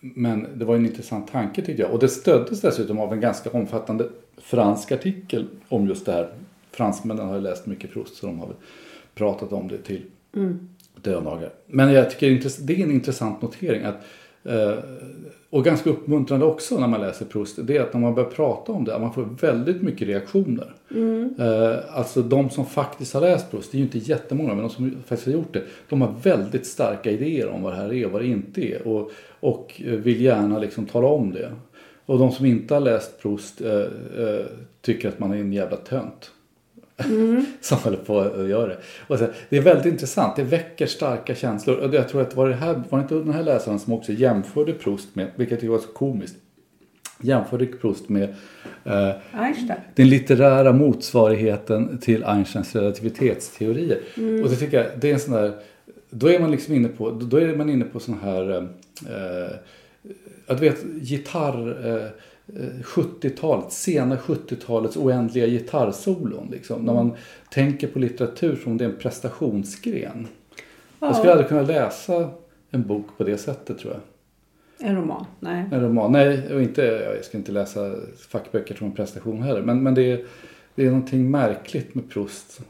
men 0.00 0.46
det 0.54 0.64
var 0.64 0.76
en 0.76 0.86
intressant 0.86 1.32
tanke 1.32 1.62
tyckte 1.62 1.82
jag. 1.82 1.92
Och 1.92 1.98
det 1.98 2.08
stöddes 2.08 2.60
dessutom 2.60 2.98
av 2.98 3.12
en 3.12 3.20
ganska 3.20 3.50
omfattande 3.50 4.08
fransk 4.36 4.92
artikel 4.92 5.46
om 5.68 5.86
just 5.86 6.06
det 6.06 6.12
här. 6.12 6.32
Fransmännen 6.70 7.28
har 7.28 7.34
ju 7.34 7.40
läst 7.40 7.66
mycket 7.66 7.92
Proust 7.92 8.16
så 8.16 8.26
de 8.26 8.38
har 8.38 8.46
väl 8.46 8.56
pratat 9.14 9.52
om 9.52 9.68
det 9.68 9.78
till 9.78 10.02
dödagar. 11.02 11.52
Men 11.66 11.92
jag 11.92 12.10
tycker 12.10 12.66
det 12.66 12.80
är 12.80 12.84
en 12.84 12.90
intressant 12.90 13.42
notering. 13.42 13.84
att 13.84 14.04
och 15.50 15.64
ganska 15.64 15.90
uppmuntrande 15.90 16.46
också 16.46 16.80
när 16.80 16.88
man 16.88 17.00
läser 17.00 17.24
Proust. 17.24 17.58
Det 17.62 17.76
är 17.76 17.80
att 17.80 17.94
när 17.94 18.00
man 18.00 18.14
börjar 18.14 18.30
prata 18.30 18.72
om 18.72 18.84
det, 18.84 18.98
man 18.98 19.12
får 19.12 19.28
väldigt 19.40 19.82
mycket 19.82 20.08
reaktioner. 20.08 20.72
Eh, 21.38 21.98
alltså 21.98 22.22
de 22.22 22.50
som 22.50 22.66
faktiskt 22.66 23.14
har 23.14 23.20
läst 23.20 23.50
Proust, 23.50 23.72
det 23.72 23.76
är 23.76 23.78
ju 23.78 23.84
inte 23.84 23.98
jättemånga, 23.98 24.54
men 24.54 24.58
de 24.58 24.70
som 24.70 24.90
faktiskt 25.06 25.26
har 25.26 25.32
gjort 25.32 25.52
det. 25.52 25.62
De 25.88 26.00
har 26.00 26.14
väldigt 26.22 26.66
starka 26.66 27.10
idéer 27.10 27.48
om 27.48 27.62
vad 27.62 27.72
det 27.72 27.76
här 27.76 27.92
är 27.92 28.06
och 28.06 28.12
vad 28.12 28.22
det 28.22 28.26
inte 28.26 28.72
är. 28.72 28.88
Och, 28.88 29.10
och 29.40 29.82
eh, 29.84 29.92
vill 29.92 30.20
gärna 30.20 30.58
liksom 30.58 30.86
tala 30.86 31.06
om 31.06 31.32
det. 31.32 31.52
Och 32.06 32.18
de 32.18 32.32
som 32.32 32.46
inte 32.46 32.74
har 32.74 32.80
läst 32.80 33.22
Proust 33.22 33.60
eh, 33.60 33.80
eh, 34.24 34.46
tycker 34.80 35.08
att 35.08 35.18
man 35.18 35.32
är 35.32 35.36
en 35.36 35.52
jävla 35.52 35.76
tönt. 35.76 36.30
som 37.60 37.78
håller 37.78 37.96
på 37.96 38.20
att 38.20 38.48
göra 38.48 38.66
det. 38.66 38.76
Och 39.06 39.18
så, 39.18 39.26
det 39.48 39.56
är 39.56 39.62
väldigt 39.62 39.86
intressant. 39.86 40.36
Det 40.36 40.42
väcker 40.42 40.86
starka 40.86 41.34
känslor. 41.34 41.76
Och 41.76 41.94
jag 41.94 42.08
tror 42.08 42.22
att 42.22 42.36
var, 42.36 42.48
det 42.48 42.54
här, 42.54 42.82
var 42.88 42.98
det 42.98 43.02
inte 43.02 43.14
den 43.14 43.34
här 43.34 43.42
läsaren 43.42 43.78
som 43.78 43.92
också 43.92 44.12
jämförde 44.12 44.72
Proust 44.72 45.14
med, 45.14 45.30
vilket 45.36 45.62
jag 45.62 45.70
var 45.70 45.78
så 45.78 45.88
komiskt, 45.88 46.36
jämförde 47.20 47.66
Proust 47.66 48.08
med 48.08 48.34
eh, 48.84 49.10
Einstein. 49.32 49.80
den 49.94 50.08
litterära 50.08 50.72
motsvarigheten 50.72 51.98
till 51.98 52.24
Einsteins 52.24 52.76
relativitetsteorier. 52.76 53.98
Och 54.44 54.50
det 54.50 54.56
tycker 54.56 54.76
jag, 54.76 54.86
det 55.00 55.10
är 55.10 55.14
en 55.14 55.20
sån 55.20 55.34
där, 55.34 55.52
då 56.10 56.28
är 56.28 56.38
man 56.38 56.50
liksom 56.50 56.74
inne 56.74 56.88
på, 56.88 57.10
då 57.10 57.36
är 57.36 57.56
man 57.56 57.70
inne 57.70 57.84
på 57.84 58.00
sån 58.00 58.18
här, 58.22 58.68
eh, 59.08 59.56
jag 60.46 60.54
vet 60.54 60.84
gitarr, 61.00 61.86
eh, 61.86 61.94
eh, 61.94 62.10
70-talet, 62.82 63.72
sena 63.72 64.16
70-talets 64.16 64.96
oändliga 64.96 65.46
gitarrsolon. 65.46 66.48
Liksom, 66.50 66.82
När 66.82 66.94
man 66.94 67.12
tänker 67.50 67.88
på 67.88 67.98
litteratur 67.98 68.56
som 68.56 68.72
om 68.72 68.78
det 68.78 68.84
är 68.84 68.88
en 68.88 68.96
prestationsgren. 68.96 70.28
Jag 71.00 71.16
skulle 71.16 71.32
aldrig 71.32 71.48
kunna 71.48 71.62
läsa 71.62 72.30
en 72.70 72.86
bok 72.86 73.06
på 73.16 73.24
det 73.24 73.38
sättet 73.38 73.78
tror 73.78 73.92
jag. 73.92 74.02
En 74.88 74.96
roman? 74.96 75.26
Nej. 75.40 75.64
En 75.72 75.80
roman. 75.80 76.12
Nej, 76.12 76.54
och 76.54 76.62
inte, 76.62 76.82
jag 76.82 77.24
ska 77.24 77.38
inte 77.38 77.52
läsa 77.52 77.94
fackböcker 78.28 78.74
som 78.74 78.86
en 78.86 78.92
prestation 78.92 79.42
heller. 79.42 79.62
Men, 79.62 79.82
men 79.82 79.94
det, 79.94 80.12
är, 80.12 80.24
det 80.74 80.82
är 80.82 80.86
någonting 80.86 81.30
märkligt 81.30 81.94
med 81.94 82.10
Proust 82.10 82.60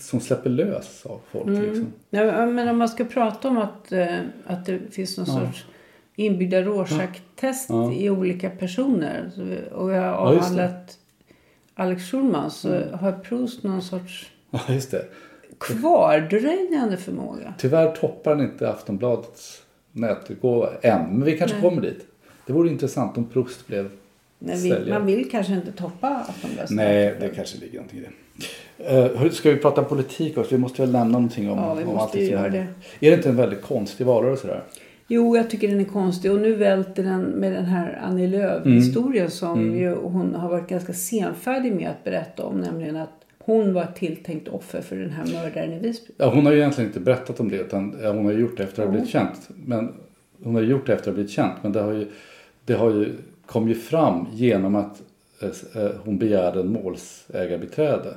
som 0.00 0.20
släpper 0.20 0.50
lös 0.50 1.06
av 1.06 1.20
folk. 1.30 1.46
Liksom. 1.46 1.92
Ja, 2.10 2.46
men 2.46 2.68
om 2.68 2.78
man 2.78 2.88
ska 2.88 3.04
prata 3.04 3.48
om 3.48 3.58
att, 3.58 3.92
eh, 3.92 4.18
att 4.46 4.66
det 4.66 4.78
finns 4.90 5.18
någon 5.18 5.26
sorts 5.26 5.66
inbyggda 6.16 6.62
Rorschach-test 6.62 7.70
Ja. 7.70 7.92
i 7.92 8.10
olika 8.10 8.50
personer. 8.50 9.30
Och 9.74 9.92
jag 9.92 10.00
har 10.00 10.06
Ja, 10.06 10.14
avhandlat 10.14 10.98
Alex 11.74 12.10
Schulman 12.10 12.50
så 12.50 12.68
har 12.92 13.12
Proust 13.12 13.62
någon 13.62 13.82
sorts 13.82 14.30
Ja, 14.50 14.60
just 14.68 14.90
det. 14.90 15.04
kvardröjande 15.58 16.96
förmåga. 16.96 17.54
Tyvärr 17.58 17.90
toppar 17.96 18.36
den 18.36 18.44
inte 18.44 18.70
Aftonbladets 18.70 19.62
nätutgåva 19.92 20.70
än. 20.82 21.02
Men 21.10 21.24
vi 21.24 21.38
kanske 21.38 21.60
kommer 21.60 21.82
dit. 21.82 22.06
Det 22.46 22.52
vore 22.52 22.68
intressant 22.68 23.16
om 23.18 23.24
Proust 23.24 23.66
blev 23.66 23.90
Men 24.38 24.58
vi, 24.62 24.90
man 24.90 25.06
vill 25.06 25.30
kanske 25.30 25.52
inte 25.52 25.72
toppa 25.72 26.08
Aftonbladet. 26.08 26.70
Nej, 26.70 27.16
det 27.20 27.28
kanske 27.28 27.58
ligger 27.58 27.74
någonting 27.74 27.98
i 27.98 28.02
det. 28.02 28.10
Uh, 29.24 29.30
ska 29.30 29.50
vi 29.50 29.56
prata 29.56 29.82
politik 29.84 30.38
också? 30.38 30.54
Vi 30.54 30.60
måste 30.60 30.82
väl 30.82 30.92
nämna 30.92 31.12
någonting 31.12 31.50
om, 31.50 31.58
Ja, 31.58 31.74
vi 31.74 31.84
om 31.84 31.88
måste 31.88 32.02
allt 32.02 32.12
det 32.12 32.24
göra 32.24 32.48
det. 32.48 32.66
Är 33.00 33.10
det 33.10 33.14
inte 33.16 33.28
en 33.28 33.36
väldigt 33.36 33.62
konstig 33.62 34.06
valrörelse 34.06 34.46
där? 34.46 34.62
Jo, 35.06 35.36
jag 35.36 35.50
tycker 35.50 35.68
den 35.68 35.80
är 35.80 35.84
konstig. 35.84 36.32
Och 36.32 36.40
nu 36.40 36.54
välter 36.54 37.02
den 37.02 37.22
med 37.22 37.52
den 37.52 37.64
här 37.64 38.00
Annie 38.02 38.26
Lööf-historien 38.26 39.30
som 39.30 39.76
ju 39.76 39.94
hon 39.94 40.34
har 40.34 40.48
varit 40.48 40.68
ganska 40.68 40.92
senfärdig 40.92 41.72
med 41.72 41.90
att 41.90 42.04
berätta 42.04 42.44
om. 42.44 42.60
Nämligen 42.60 42.96
att 42.96 43.24
hon 43.38 43.74
var 43.74 43.86
tilltänkt 43.86 44.48
offer 44.48 44.80
för 44.80 44.96
den 44.96 45.10
här 45.10 45.26
mördaren 45.32 45.72
i 45.72 45.78
Visby. 45.78 46.12
Ja, 46.16 46.30
hon 46.34 46.46
har 46.46 46.52
ju 46.52 46.58
egentligen 46.58 46.90
inte 46.90 47.00
berättat 47.00 47.40
om 47.40 47.50
det 47.50 47.56
utan 47.56 47.94
hon 48.02 48.24
har 48.24 48.32
gjort 48.32 48.56
det 48.56 48.62
efter 48.62 48.82
att 48.82 48.88
ha 48.88 48.92
blivit 48.92 49.10
känt. 49.10 49.48
Men, 49.64 49.92
hon 50.42 50.54
har 50.54 50.62
gjort 50.62 50.86
det 50.86 50.92
efter 50.92 51.02
att 51.02 51.06
ha 51.06 51.14
blivit 51.14 51.32
känt 51.32 51.54
men 51.62 51.72
det 51.72 51.80
har 51.80 51.92
ju, 51.92 52.06
det 52.64 52.74
har 52.74 52.90
ju, 52.90 53.12
kom 53.46 53.68
ju 53.68 53.74
fram 53.74 54.26
genom 54.32 54.74
att 54.76 55.02
eh, 55.40 55.82
eh, 55.82 55.90
hon 56.04 56.18
begärde 56.18 56.60
en 56.60 56.72
målsägarbiträde. 56.72 58.14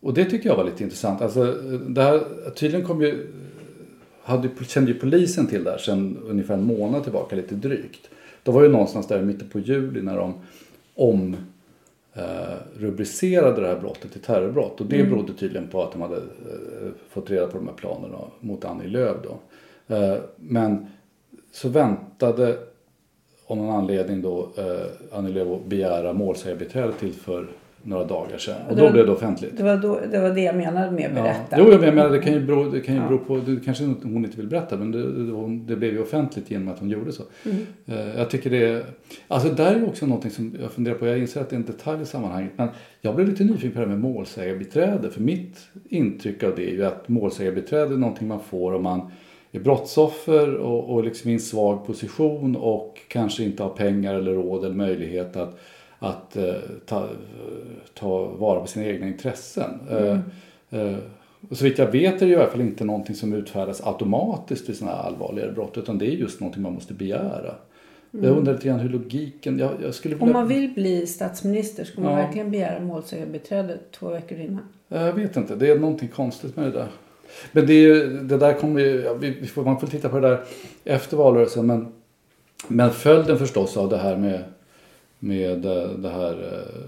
Och 0.00 0.14
det 0.14 0.24
tycker 0.24 0.48
jag 0.48 0.56
var 0.56 0.64
lite 0.64 0.82
intressant. 0.82 1.22
Alltså, 1.22 1.42
eh, 1.42 1.72
det 1.72 2.02
här, 2.02 2.20
tydligen 2.50 2.86
kom 2.86 3.02
ju, 3.02 3.26
hade, 4.22 4.48
kände 4.68 4.92
ju 4.92 4.98
polisen 4.98 5.46
till 5.46 5.64
det 5.64 5.70
här 5.70 5.78
sedan 5.78 6.18
ungefär 6.28 6.54
en 6.54 6.64
månad 6.64 7.02
tillbaka, 7.02 7.36
lite 7.36 7.54
drygt. 7.54 8.08
Det 8.42 8.50
var 8.50 8.62
ju 8.62 8.68
någonstans 8.68 9.08
där 9.08 9.22
i 9.22 9.24
mitten 9.24 9.48
på 9.48 9.58
juli 9.58 10.02
när 10.02 10.16
de 10.16 10.34
om 10.94 11.36
eh, 12.14 12.54
det 13.60 13.66
här 13.66 13.80
brottet 13.80 14.12
till 14.12 14.20
terrorbrott. 14.20 14.80
Och 14.80 14.86
det 14.86 15.04
berodde 15.04 15.32
tydligen 15.32 15.68
på 15.68 15.82
att 15.82 15.92
de 15.92 16.02
hade 16.02 16.16
eh, 16.16 16.90
fått 17.08 17.30
reda 17.30 17.46
på 17.46 17.58
de 17.58 17.68
här 17.68 17.74
planerna 17.74 18.18
mot 18.40 18.64
Annie 18.64 18.88
Lööf. 18.88 19.16
Då. 19.22 19.38
Eh, 19.94 20.18
men 20.36 20.86
så 21.52 21.68
väntade 21.68 22.58
av 23.46 23.56
någon 23.56 23.76
anledning 23.76 24.22
då 24.22 24.48
Annie 25.12 25.32
Lööf 25.32 25.48
att 25.48 25.66
begära 25.66 26.12
målsägarbiträde 26.12 26.92
till 26.92 27.12
för 27.12 27.46
några 27.82 28.04
dagar 28.04 28.38
sedan. 28.38 28.54
Och 28.68 28.74
Det 28.76 28.80
då 28.80 28.86
var- 28.86 28.92
blev 28.92 29.06
det 29.06 29.12
offentligt. 29.12 29.56
Det 29.56 29.62
var, 29.62 29.76
då, 29.76 30.00
det 30.12 30.20
var 30.20 30.30
det 30.30 30.40
jag 30.40 30.56
menade 30.56 30.90
med 30.90 31.10
Ja. 31.16 31.22
berätta. 31.22 31.56
Jo, 31.58 31.70
jag 31.72 31.80
menar 31.80 32.10
det 32.10 32.18
kan 32.18 32.32
ju 32.32 32.40
bero, 32.40 32.70
det 32.70 32.80
kan 32.80 32.94
ju 32.94 33.00
bero 33.00 33.18
på, 33.18 33.36
det 33.36 33.64
kanske 33.64 33.84
inte- 33.84 34.06
hon 34.08 34.24
inte 34.24 34.36
vill 34.36 34.46
berätta 34.48 34.76
men 34.76 34.92
det, 34.92 35.74
det, 35.74 35.76
blev 35.76 35.92
ju 35.92 36.02
offentligt 36.02 36.50
genom 36.50 36.68
att 36.68 36.78
hon 36.78 36.90
gjorde 36.90 37.12
så. 37.12 37.22
Eh, 37.86 38.16
Jag 38.18 38.30
tycker 38.30 38.50
det 38.50 38.84
alltså 39.28 39.48
där 39.48 39.74
är 39.74 39.88
också 39.88 40.06
någonting 40.06 40.30
som 40.30 40.54
jag 40.62 40.70
funderar 40.72 40.94
på, 40.94 41.06
jag 41.06 41.18
inser 41.18 41.40
att 41.40 41.50
det 41.50 41.56
är 41.56 41.60
en 41.60 41.66
detalj 41.66 42.02
i 42.02 42.06
sammanhanget 42.06 42.52
men 42.56 42.68
jag 43.00 43.14
blev 43.14 43.28
lite 43.28 43.44
nyfiken 43.44 43.70
på 43.72 43.78
det 43.78 43.86
här 43.86 43.92
med 43.96 44.00
målsägarbiträde 44.00 45.10
för 45.10 45.20
mitt 45.20 45.58
intryck 45.88 46.42
av 46.42 46.52
det 46.56 46.70
är 46.70 46.74
ju 46.74 46.84
att 46.84 47.08
målsägarbiträde 47.08 47.94
är 47.94 47.98
någonting 47.98 48.28
man 48.28 48.40
får 48.40 48.72
om 48.74 48.82
man 48.82 49.00
är 49.52 49.60
brottsoffer 49.60 50.54
och, 50.56 50.94
och 50.94 51.04
liksom 51.04 51.30
i 51.30 51.34
en 51.34 51.40
svag 51.40 51.86
position 51.86 52.56
och 52.56 52.98
kanske 53.08 53.42
inte 53.44 53.62
har 53.62 53.70
pengar 53.70 54.14
eller 54.14 54.32
råd 54.32 54.64
eller 54.64 54.74
möjlighet 54.74 55.36
att, 55.36 55.58
att 56.02 56.36
eh, 56.36 56.54
ta, 56.86 57.08
ta 57.94 58.24
vara 58.24 58.60
på 58.60 58.66
sina 58.66 58.86
egna 58.86 59.06
intressen. 59.06 59.70
Eh, 59.90 60.18
eh, 60.80 60.96
och 61.50 61.56
så 61.56 61.64
vitt 61.64 61.78
jag 61.78 61.92
vet 61.92 62.22
är 62.22 62.26
det 62.26 62.32
i 62.32 62.36
alla 62.36 62.46
fall 62.50 62.60
inte 62.60 62.84
någonting 62.84 63.14
som 63.14 63.32
utfärdas 63.32 63.86
automatiskt 63.86 64.68
vid 64.68 64.76
sådana 64.76 64.96
här 64.96 65.02
allvarligare 65.04 65.52
brott 65.52 65.78
utan 65.78 65.98
det 65.98 66.06
är 66.06 66.10
just 66.10 66.40
någonting 66.40 66.62
man 66.62 66.72
måste 66.74 66.94
begära. 66.94 67.54
Jag 68.10 68.36
undrar 68.36 68.52
lite 68.52 68.68
grann 68.68 68.80
hur 68.80 68.88
logiken, 68.88 69.58
jag, 69.58 69.70
jag 69.82 69.94
skulle 69.94 70.14
vilja, 70.14 70.26
Om 70.26 70.32
man 70.32 70.48
vill 70.48 70.70
bli 70.74 71.06
statsminister 71.06 71.84
ska 71.84 72.00
man 72.00 72.12
Ja. 72.12 72.16
verkligen 72.16 72.50
begära 72.50 72.80
målsägarbiträde 72.80 73.78
två 73.98 74.08
veckor 74.08 74.38
innan. 74.38 74.62
jag 74.88 75.12
vet 75.12 75.36
inte, 75.36 75.54
det 75.56 75.70
är 75.70 75.78
någonting 75.78 76.08
konstigt 76.08 76.56
med 76.56 76.64
det 76.64 76.70
där. 76.70 76.88
Men 77.52 77.66
det, 77.66 77.72
är 77.72 77.82
ju, 77.82 78.18
det 78.22 78.36
där 78.38 78.52
kommer 78.52 78.80
ju, 78.80 79.18
vi 79.20 79.46
får, 79.46 79.64
man 79.64 79.80
får 79.80 79.86
titta 79.86 80.08
på 80.08 80.20
det 80.20 80.28
där 80.28 80.40
efter 80.84 81.16
valrörelsen. 81.16 81.66
Men, 81.66 81.92
men 82.68 82.90
följden 82.90 83.38
förstås 83.38 83.76
av 83.76 83.88
det 83.88 83.98
här 83.98 84.16
med, 84.16 84.44
med 85.20 85.64
eh, 85.64 85.88
det 85.88 86.08
här, 86.08 86.32
eh, 86.32 86.80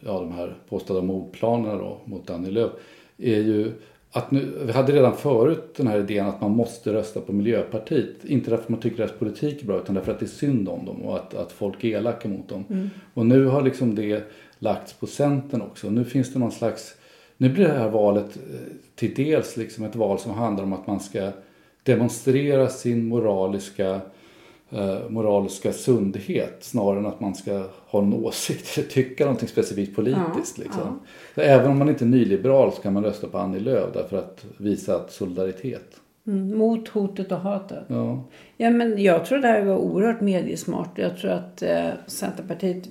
ja, 0.00 0.20
de 0.20 0.32
här 0.32 0.54
påstådda 0.68 1.02
mordplanerna 1.02 1.74
då, 1.74 2.00
mot 2.04 2.30
Annie 2.30 2.50
Lööf 2.50 2.72
är 3.18 3.40
ju 3.40 3.72
att 4.14 4.30
nu, 4.30 4.52
vi 4.66 4.72
hade 4.72 4.92
redan 4.92 5.16
förut 5.16 5.74
den 5.76 5.86
här 5.86 5.98
idén 5.98 6.26
att 6.26 6.40
man 6.40 6.50
måste 6.50 6.92
rösta 6.92 7.20
på 7.20 7.32
Miljöpartiet. 7.32 8.24
Inte 8.24 8.50
därför 8.50 8.62
att 8.62 8.68
man 8.68 8.80
tycker 8.80 8.96
deras 8.96 9.18
politik 9.18 9.62
är 9.62 9.66
bra 9.66 9.78
utan 9.78 9.94
därför 9.94 10.12
att 10.12 10.18
det 10.18 10.24
är 10.24 10.28
synd 10.28 10.68
om 10.68 10.86
dem 10.86 11.02
och 11.02 11.16
att, 11.16 11.34
att 11.34 11.52
folk 11.52 11.84
är 11.84 11.88
elaka 11.88 12.28
mot 12.28 12.48
dem. 12.48 12.64
Mm. 12.70 12.90
Och 13.14 13.26
nu 13.26 13.46
har 13.46 13.62
liksom 13.62 13.94
det 13.94 14.22
lagts 14.58 14.92
på 14.92 15.06
Centern 15.06 15.62
också. 15.62 15.90
Nu 15.90 16.04
finns 16.04 16.32
det 16.32 16.38
någon 16.38 16.52
slags, 16.52 16.94
nu 17.36 17.48
blir 17.48 17.68
det 17.68 17.78
här 17.78 17.88
valet 17.88 18.36
eh, 18.36 18.58
till 18.94 19.14
dels 19.14 19.56
liksom 19.56 19.84
ett 19.84 19.96
val 19.96 20.18
som 20.18 20.32
handlar 20.32 20.64
om 20.64 20.72
att 20.72 20.86
man 20.86 21.00
ska 21.00 21.30
demonstrera 21.82 22.68
sin 22.68 23.04
moraliska 23.04 24.00
moraliska 25.08 25.72
sundhet 25.72 26.56
snarare 26.60 26.98
än 26.98 27.06
att 27.06 27.20
man 27.20 27.34
ska 27.34 27.62
ha 27.86 28.02
en 28.02 28.14
åsikt 28.14 28.78
eller 28.78 28.88
tycka 28.90 29.24
någonting 29.24 29.48
specifikt 29.48 29.96
politiskt. 29.96 30.58
Ja, 30.58 30.64
liksom. 30.64 31.00
Så 31.34 31.40
även 31.40 31.70
om 31.70 31.78
man 31.78 31.88
inte 31.88 32.04
är 32.04 32.08
nyliberal 32.08 32.72
så 32.72 32.82
kan 32.82 32.92
man 32.92 33.04
rösta 33.04 33.26
på 33.26 33.38
Annie 33.38 33.60
Lööf 33.60 33.94
därför 33.94 34.18
att 34.18 34.44
visa 34.56 34.96
att 34.96 35.12
solidaritet. 35.12 36.00
Mm, 36.26 36.58
mot 36.58 36.88
hotet 36.88 37.32
och 37.32 37.38
hatet. 37.38 37.84
Ja. 37.86 38.24
Ja, 38.56 38.70
men 38.70 39.02
jag 39.02 39.24
tror 39.24 39.38
det 39.38 39.48
här 39.48 39.64
var 39.64 39.76
oerhört 39.76 40.20
mediesmart. 40.20 40.98
Jag 40.98 41.16
tror 41.16 41.30
att 41.30 41.62
eh, 41.62 41.88
Centerpartiet 42.06 42.88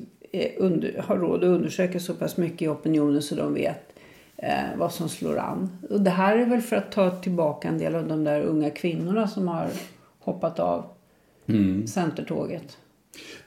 under, 0.57 1.03
har 1.07 1.17
råd 1.17 1.43
att 1.43 1.49
undersöka 1.49 1.99
så 1.99 2.13
pass 2.13 2.37
mycket 2.37 2.61
i 2.61 2.67
opinionen 2.67 3.21
så 3.21 3.35
de 3.35 3.53
vet 3.53 3.93
eh, 4.37 4.77
vad 4.77 4.93
som 4.93 5.09
slår 5.09 5.37
an. 5.37 5.69
Och 5.89 6.01
det 6.01 6.09
här 6.09 6.37
är 6.37 6.45
väl 6.45 6.61
för 6.61 6.75
att 6.75 6.91
ta 6.91 7.09
tillbaka 7.09 7.67
en 7.67 7.77
del 7.77 7.95
av 7.95 8.07
de 8.07 8.23
där 8.23 8.41
unga 8.41 8.69
kvinnorna 8.69 9.27
som 9.27 9.47
har 9.47 9.67
hoppat 10.19 10.59
av 10.59 10.85
Centertåget. 11.87 12.77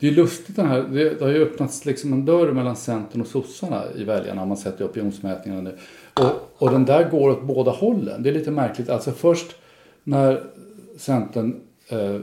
Det 0.01 0.09
är 0.09 0.13
lustigt 0.13 0.57
den 0.57 0.67
här, 0.67 0.83
det, 0.83 1.21
har 1.21 1.31
ju 1.31 1.43
öppnats 1.43 1.85
liksom 1.85 2.13
en 2.13 2.25
dörr 2.25 2.53
mellan 2.53 2.77
Centern 2.77 3.21
och 3.21 3.27
sossarna 3.27 3.83
i 3.97 4.05
väljarna 4.05 4.43
om 4.43 4.49
man 4.49 4.57
sätter 4.57 4.87
opinionsmätningarna 4.87 5.63
nu. 5.63 5.77
Och, 6.15 6.63
och 6.63 6.71
den 6.71 6.85
där 6.85 7.11
går 7.11 7.31
åt 7.31 7.43
båda 7.43 7.71
hållen. 7.71 8.23
Det 8.23 8.29
är 8.29 8.35
lite 8.35 8.51
märkligt. 8.51 8.91
Alltså 8.91 9.13
först 9.13 9.57
när 10.05 10.43
Centern 10.99 11.61
eh, 11.89 12.21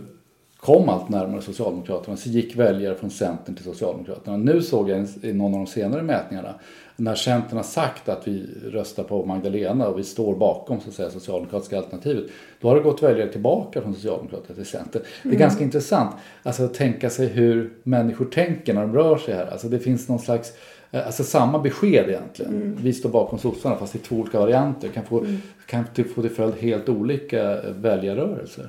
kom 0.58 0.90
allt 0.90 1.10
närmare 1.10 1.42
Socialdemokraterna 1.42 2.18
så 2.18 2.30
gick 2.30 2.56
väljare 2.56 2.96
från 2.96 3.10
Centern 3.10 3.56
till 3.56 3.66
Socialdemokraterna. 3.66 4.38
Nu 4.38 4.62
såg 4.62 4.90
jag 4.90 5.08
i 5.22 5.34
någon 5.34 5.54
av 5.54 5.60
de 5.60 5.68
senare 5.68 6.04
mätningarna 6.04 6.54
när 6.96 7.16
Centern 7.16 7.58
har 7.58 7.64
sagt 7.64 8.10
att 8.10 8.28
vi 8.28 8.48
röstar 8.64 9.04
på 9.04 9.26
Magdalena 9.26 9.88
och 9.88 10.00
vi 10.00 10.04
står 10.04 10.36
bakom 10.36 10.80
så 10.80 10.90
att 10.90 10.96
säga, 10.96 11.10
socialdemokratiska 11.10 11.78
alternativet. 11.78 12.26
Då 12.62 12.68
har 12.68 12.76
det 12.76 12.82
gått 12.82 13.04
väljare 13.04 13.30
tillbaka 13.32 13.82
från 13.82 13.94
Socialdemokraterna 13.96 14.56
till 14.56 14.66
Centern. 14.66 15.02
Det 15.24 15.30
är 15.30 15.40
ganska 15.40 15.64
intressant 15.64 16.16
alltså, 16.44 16.64
att 16.64 16.74
tänka 16.74 17.10
sig 17.10 17.28
hur 17.28 17.74
människor 17.84 18.26
tänker 18.26 18.74
när 18.74 18.82
de 18.82 18.94
rör 18.96 19.18
sig 19.18 19.34
här. 19.36 19.46
Alltså, 19.52 19.68
det 19.68 19.80
finns 19.80 20.10
någon 20.10 20.20
slags 20.20 20.54
eh, 20.92 21.06
Alltså 21.06 21.24
samma 21.24 21.60
besked 21.60 22.10
egentligen. 22.10 22.78
Vi 22.82 22.94
står 22.94 23.10
bakom 23.10 23.40
sossarna 23.40 23.76
fast 23.76 23.96
i 23.96 23.98
två 23.98 24.16
olika 24.16 24.40
varianter. 24.40 24.88
Kan 24.88 25.04
få, 25.06 25.26
kan 25.66 25.84
till- 25.94 26.06
få 26.06 26.22
till 26.22 26.32
följd 26.32 26.54
helt 26.60 26.90
olika 26.90 27.52
eh, 27.52 27.72
väljarrörelser. 27.76 28.68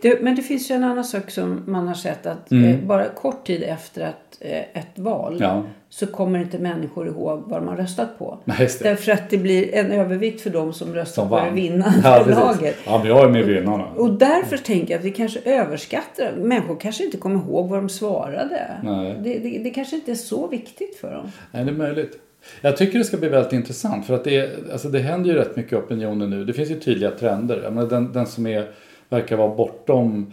Det, 0.00 0.22
men 0.22 0.36
det 0.36 0.42
finns 0.42 0.70
ju 0.70 0.74
en 0.74 0.84
annan 0.84 1.04
sak 1.04 1.30
som 1.30 1.62
man 1.66 1.86
har 1.88 1.94
sett 1.94 2.26
att 2.26 2.52
eh, 2.52 2.76
bara 2.86 3.04
kort 3.08 3.46
tid 3.46 3.62
efter 3.62 4.02
att, 4.06 4.36
eh, 4.40 4.58
ett 4.58 4.98
val 4.98 5.36
Ja. 5.40 5.62
så 5.88 6.06
kommer 6.06 6.38
inte 6.38 6.58
människor 6.58 7.06
ihåg 7.06 7.42
vad 7.46 7.60
de 7.62 7.68
har 7.68 7.76
röstat 7.76 8.18
på. 8.18 8.38
Nej. 8.44 8.68
Därför 8.82 9.12
att 9.12 9.30
det 9.30 9.38
blir 9.38 9.74
en 9.74 9.90
övervikt 9.90 10.40
för 10.40 10.50
de 10.50 10.72
som 10.72 10.94
röstar 10.94 11.22
Som 11.22 11.28
på 11.28 11.40
det 11.44 11.50
vinnande 11.50 12.00
Ja, 12.04 12.24
laget. 12.28 12.76
Ja, 12.86 13.00
jag 13.12 13.24
är 13.24 13.28
med 13.28 13.44
vinnarna. 13.44 13.86
Och 13.96 14.12
därför 14.12 14.56
tänker 14.56 14.92
jag 14.92 14.98
att 14.98 15.04
vi 15.04 15.10
kanske 15.10 15.40
överskattar. 15.44 16.32
Människor 16.36 16.76
kanske 16.80 17.04
inte 17.04 17.16
kommer 17.16 17.36
ihåg 17.36 17.68
vad 17.68 17.78
de 17.78 17.88
svarade. 17.88 18.80
Nej. 18.84 19.20
Det, 19.24 19.38
det, 19.38 19.58
det 19.58 19.70
kanske 19.70 19.96
inte 19.96 20.10
är 20.10 20.14
så 20.14 20.46
viktigt 20.48 20.96
för 20.96 21.14
dem. 21.14 21.30
Nej, 21.52 21.64
det 21.64 21.70
är 21.70 21.74
möjligt. 21.74 22.18
Jag 22.60 22.76
tycker 22.76 22.98
det 22.98 23.04
ska 23.04 23.16
bli 23.16 23.28
väldigt 23.28 23.52
intressant 23.52 24.06
för 24.06 24.14
att 24.14 24.24
det, 24.24 24.36
är, 24.36 24.50
alltså 24.72 24.88
det 24.88 24.98
händer 24.98 25.30
ju 25.30 25.36
rätt 25.36 25.56
mycket 25.56 25.78
opinioner 25.78 26.26
nu. 26.26 26.44
Det 26.44 26.52
finns 26.52 26.70
ju 26.70 26.80
tydliga 26.80 27.10
trender. 27.10 27.60
Jag 27.62 27.72
menar, 27.72 27.88
den, 27.88 28.12
den 28.12 28.26
som 28.26 28.46
är, 28.46 28.70
verkar 29.08 29.36
vara 29.36 29.54
bortom 29.54 30.32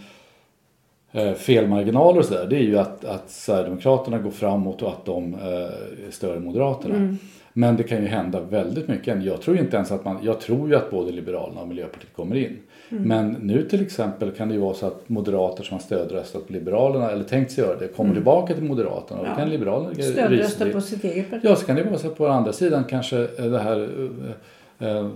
eh, 1.11 1.33
felmarginaler 1.33 2.19
och 2.19 2.25
sådär 2.25 2.47
det 2.49 2.55
är 2.55 2.63
ju 2.63 2.79
att, 2.79 3.05
att 3.05 3.29
Sverigedemokraterna 3.29 4.17
går 4.19 4.31
framåt 4.31 4.81
och 4.81 4.89
att 4.89 5.05
de 5.05 5.33
eh, 5.33 6.07
är 6.07 6.11
större 6.11 6.37
än 6.37 6.43
Moderaterna. 6.43 7.15
Men 7.53 7.77
det 7.77 7.83
kan 7.83 8.01
ju 8.01 8.07
hända 8.07 8.41
väldigt 8.41 8.87
mycket. 8.87 9.23
Jag 9.23 9.41
tror 9.41 9.57
inte 9.57 9.75
ens 9.75 9.91
att 9.91 10.05
man, 10.05 10.17
jag 10.23 10.41
tror 10.41 10.69
ju 10.69 10.75
att 10.75 10.91
både 10.91 11.11
Liberalerna 11.11 11.61
och 11.61 11.67
Miljöpartiet 11.67 12.13
kommer 12.15 12.35
in. 12.35 12.57
Men 12.89 13.29
nu 13.41 13.63
till 13.63 13.81
exempel 13.81 14.31
kan 14.31 14.47
det 14.47 14.53
ju 14.53 14.59
vara 14.59 14.73
så 14.73 14.85
att 14.85 15.09
moderater 15.09 15.63
som 15.63 15.73
har 15.75 15.81
stödröstat 15.81 16.47
på 16.47 16.53
Liberalerna 16.53 17.11
eller 17.11 17.23
tänkt 17.23 17.51
sig 17.51 17.63
göra 17.63 17.75
det 17.79 17.87
kommer 17.87 18.13
tillbaka 18.13 18.53
till 18.53 18.63
Moderaterna 18.63 19.21
och 19.21 19.27
Ja. 19.27 19.35
kan 19.35 19.49
Liberalerna 19.49 19.93
Stödrösta 19.93 20.69
på 20.69 20.81
sitt 20.81 21.03
eget 21.03 21.29
parti. 21.29 21.41
Ja, 21.43 21.55
så 21.55 21.65
kan 21.65 21.75
det 21.75 21.83
vara 21.83 21.97
så 21.97 22.07
att 22.07 22.17
på 22.17 22.27
andra 22.27 22.53
sidan 22.53 22.83
kanske 22.83 23.17
eh, 23.37 23.45
det 23.45 23.59
här 23.59 23.89
eh, 24.79 24.87
eh, 24.97 25.07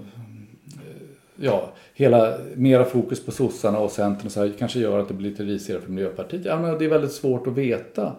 ja, 1.36 1.70
hela 1.94 2.34
mera 2.56 2.86
fokus 2.86 3.26
på 3.26 3.32
sossarna 3.32 3.80
och 3.80 3.92
Centern 3.92 4.26
och 4.26 4.32
så 4.32 4.40
här, 4.40 4.52
kanske 4.60 4.80
gör 4.80 5.00
att 5.00 5.08
det 5.08 5.14
blir 5.14 5.30
lite 5.30 5.44
risigare 5.44 5.82
för 5.82 5.92
Miljöpartiet. 5.92 6.46
Ja, 6.46 6.60
men 6.60 6.78
det 6.78 6.86
är 6.86 6.90
väldigt 6.90 7.12
svårt 7.12 7.48
att 7.48 7.54
veta, 7.54 8.12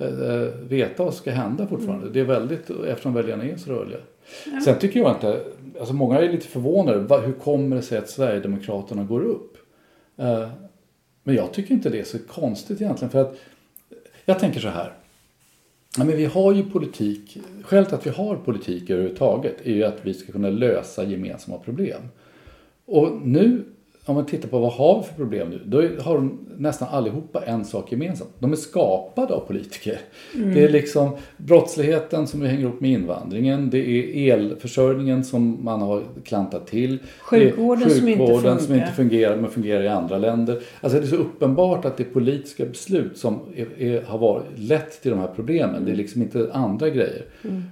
eh, 0.00 0.08
eh, 0.30 0.48
veta 0.68 1.04
vad 1.04 1.14
som 1.14 1.20
ska 1.22 1.30
hända 1.30 1.66
fortfarande. 1.66 2.08
Det 2.10 2.20
är 2.20 2.24
väldigt, 2.24 2.70
eftersom 2.88 3.14
väljarna 3.14 3.44
är 3.44 3.56
så 3.56 3.70
rörliga. 3.72 3.98
Sen 4.64 4.78
tycker 4.78 5.00
jag 5.00 5.10
inte, 5.10 5.44
alltså 5.78 5.94
många 5.94 6.18
är 6.18 6.32
lite 6.32 6.46
förvånade, 6.46 7.26
hur 7.26 7.32
kommer 7.32 7.76
det 7.76 7.82
sig 7.82 7.98
att 7.98 8.10
Sverigedemokraterna 8.10 9.04
går 9.04 9.20
upp? 9.20 9.56
Eh, 10.16 10.48
men 11.22 11.34
jag 11.34 11.52
tycker 11.52 11.74
inte 11.74 11.90
det 11.90 12.00
är 12.00 12.04
så 12.04 12.18
konstigt 12.18 12.80
egentligen 12.80 13.10
för 13.10 13.20
att 13.20 13.36
jag 14.24 14.38
tänker 14.38 14.60
så 14.60 14.68
här. 14.68 14.92
Men 15.98 16.06
vi 16.06 16.24
har 16.24 16.52
ju 16.52 16.70
politik, 16.70 17.38
skälet 17.64 17.92
att 17.92 18.06
vi 18.06 18.10
har 18.10 18.36
politik 18.36 18.90
överhuvudtaget 18.90 19.56
är 19.64 19.72
ju 19.72 19.84
att 19.84 19.98
vi 20.02 20.14
ska 20.14 20.32
kunna 20.32 20.50
lösa 20.50 21.04
gemensamma 21.04 21.58
problem. 21.58 22.02
Och 22.84 23.20
nu, 23.22 23.64
om 24.08 24.14
man 24.14 24.26
tittar 24.26 24.48
på 24.48 24.58
vad 24.58 24.72
har 24.72 24.98
vi 24.98 25.06
för 25.06 25.14
problem 25.14 25.50
nu, 25.50 25.60
då 25.64 26.02
har 26.02 26.14
de 26.14 26.38
nästan 26.56 26.88
allihopa 26.88 27.44
en 27.44 27.64
sak 27.64 27.92
gemensamt. 27.92 28.30
De 28.38 28.52
är 28.52 28.56
skapade 28.56 29.34
av 29.34 29.40
politiker. 29.40 29.98
Det 30.34 30.64
är 30.64 30.68
liksom 30.68 31.10
brottsligheten 31.36 32.26
som 32.26 32.42
hänger 32.42 32.60
ihop 32.60 32.80
med 32.80 32.90
invandringen, 32.90 33.70
det 33.70 33.78
är 33.78 34.34
elförsörjningen 34.34 35.24
som 35.24 35.64
man 35.64 35.82
har 35.82 36.02
klantat 36.24 36.66
till. 36.66 36.98
Sjukvården 37.20 37.82
är 37.82 37.88
som 37.88 38.08
inte 38.08 38.22
sjukvården 38.22 38.58
som 38.58 38.66
funkar. 38.66 38.82
inte 38.82 38.96
fungerar 38.96 39.36
men 39.36 39.50
fungerar 39.50 39.82
i 39.82 39.88
andra 39.88 40.18
länder. 40.18 40.62
Alltså 40.80 40.98
det 40.98 41.06
är 41.06 41.08
så 41.08 41.16
uppenbart 41.16 41.84
att 41.84 41.96
det 41.96 42.02
är 42.02 42.12
politiska 42.12 42.64
beslut 42.64 43.18
som 43.18 43.40
är, 43.56 43.82
är, 43.82 44.02
har 44.02 44.18
varit, 44.18 44.44
lett 44.56 45.02
till 45.02 45.10
de 45.10 45.20
här 45.20 45.30
problemen. 45.36 45.84
Det 45.84 45.90
är 45.90 45.96
liksom 45.96 46.22
inte 46.22 46.50
andra 46.52 46.90
grejer. 46.90 47.24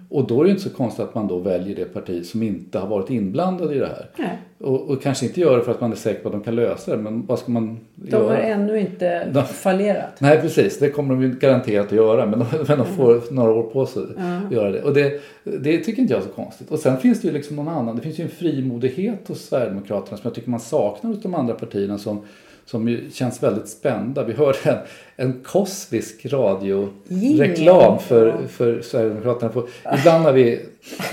Och 0.08 0.26
då 0.26 0.40
är 0.40 0.44
det 0.44 0.50
inte 0.50 0.62
så 0.62 0.70
konstigt 0.70 1.04
att 1.04 1.14
man 1.14 1.28
då 1.28 1.38
väljer 1.38 1.76
det 1.76 1.84
parti 1.84 2.26
som 2.26 2.42
inte 2.42 2.78
har 2.78 2.88
varit 2.88 3.10
inblandade 3.10 3.74
i 3.74 3.78
det 3.78 3.86
här. 3.86 4.10
Nej. 4.16 4.38
Och, 4.60 4.90
och 4.90 5.02
kanske 5.02 5.26
inte 5.26 5.40
gör 5.40 5.56
det 5.58 5.64
för 5.64 5.70
att 5.72 5.80
man 5.80 5.92
är 5.92 5.96
säker 5.96 6.22
på 6.22 6.28
att 6.28 6.32
de 6.32 6.42
kan 6.42 6.54
lösa 6.54 6.96
det. 6.96 7.02
Men 7.02 7.26
vad 7.26 7.38
ska 7.38 7.52
man 7.52 7.78
De 7.94 8.10
göra? 8.10 8.28
har 8.28 8.36
ännu 8.36 8.80
inte 8.80 9.24
De- 9.24 9.44
fallerat. 9.44 10.20
Nej 10.20 10.40
precis, 10.40 10.78
det 10.78 10.90
kommer 10.90 11.14
de 11.14 11.22
ju 11.22 11.30
garanterat 11.38 11.86
att 11.86 11.92
göra. 11.92 12.26
Men 12.26 12.38
de, 12.38 12.46
men 12.68 12.78
de 12.78 12.86
får 12.86 13.32
några 13.34 13.52
år 13.52 13.62
på 13.62 13.86
sig 13.86 14.02
att 14.02 14.52
göra 14.52 14.70
det. 14.70 14.82
Och 14.82 14.94
det, 14.94 15.20
det 15.44 15.78
tycker 15.78 16.02
inte 16.02 16.14
jag 16.14 16.22
är 16.22 16.26
så 16.26 16.32
konstigt. 16.32 16.70
Och 16.70 16.78
sen 16.78 16.96
finns 16.98 17.20
det 17.20 17.28
ju 17.28 17.34
liksom 17.34 17.56
någon 17.56 17.68
annan. 17.68 17.96
Det 17.96 18.02
finns 18.02 18.18
ju 18.18 18.24
en 18.24 18.30
frimodighet 18.30 19.28
hos 19.28 19.40
Sverigedemokraterna 19.48 20.16
som 20.16 20.20
jag 20.24 20.34
tycker 20.34 20.50
man 20.50 20.60
saknar 20.60 21.10
hos 21.10 21.22
de 21.22 21.34
andra 21.34 21.54
partierna. 21.54 21.98
Som, 21.98 22.20
som 22.64 22.98
känns 23.12 23.42
väldigt 23.42 23.68
spända. 23.68 24.24
Vi 24.24 24.32
hörde 24.32 24.58
en, 24.64 24.76
en 25.16 25.40
kosmisk 25.42 26.26
radioreklam 26.26 27.98
för, 27.98 28.34
för 28.48 28.80
Sverigedemokraterna. 28.82 29.52
På, 29.52 29.68
ibland 30.00 30.24
när 30.24 30.32
vi, 30.32 30.60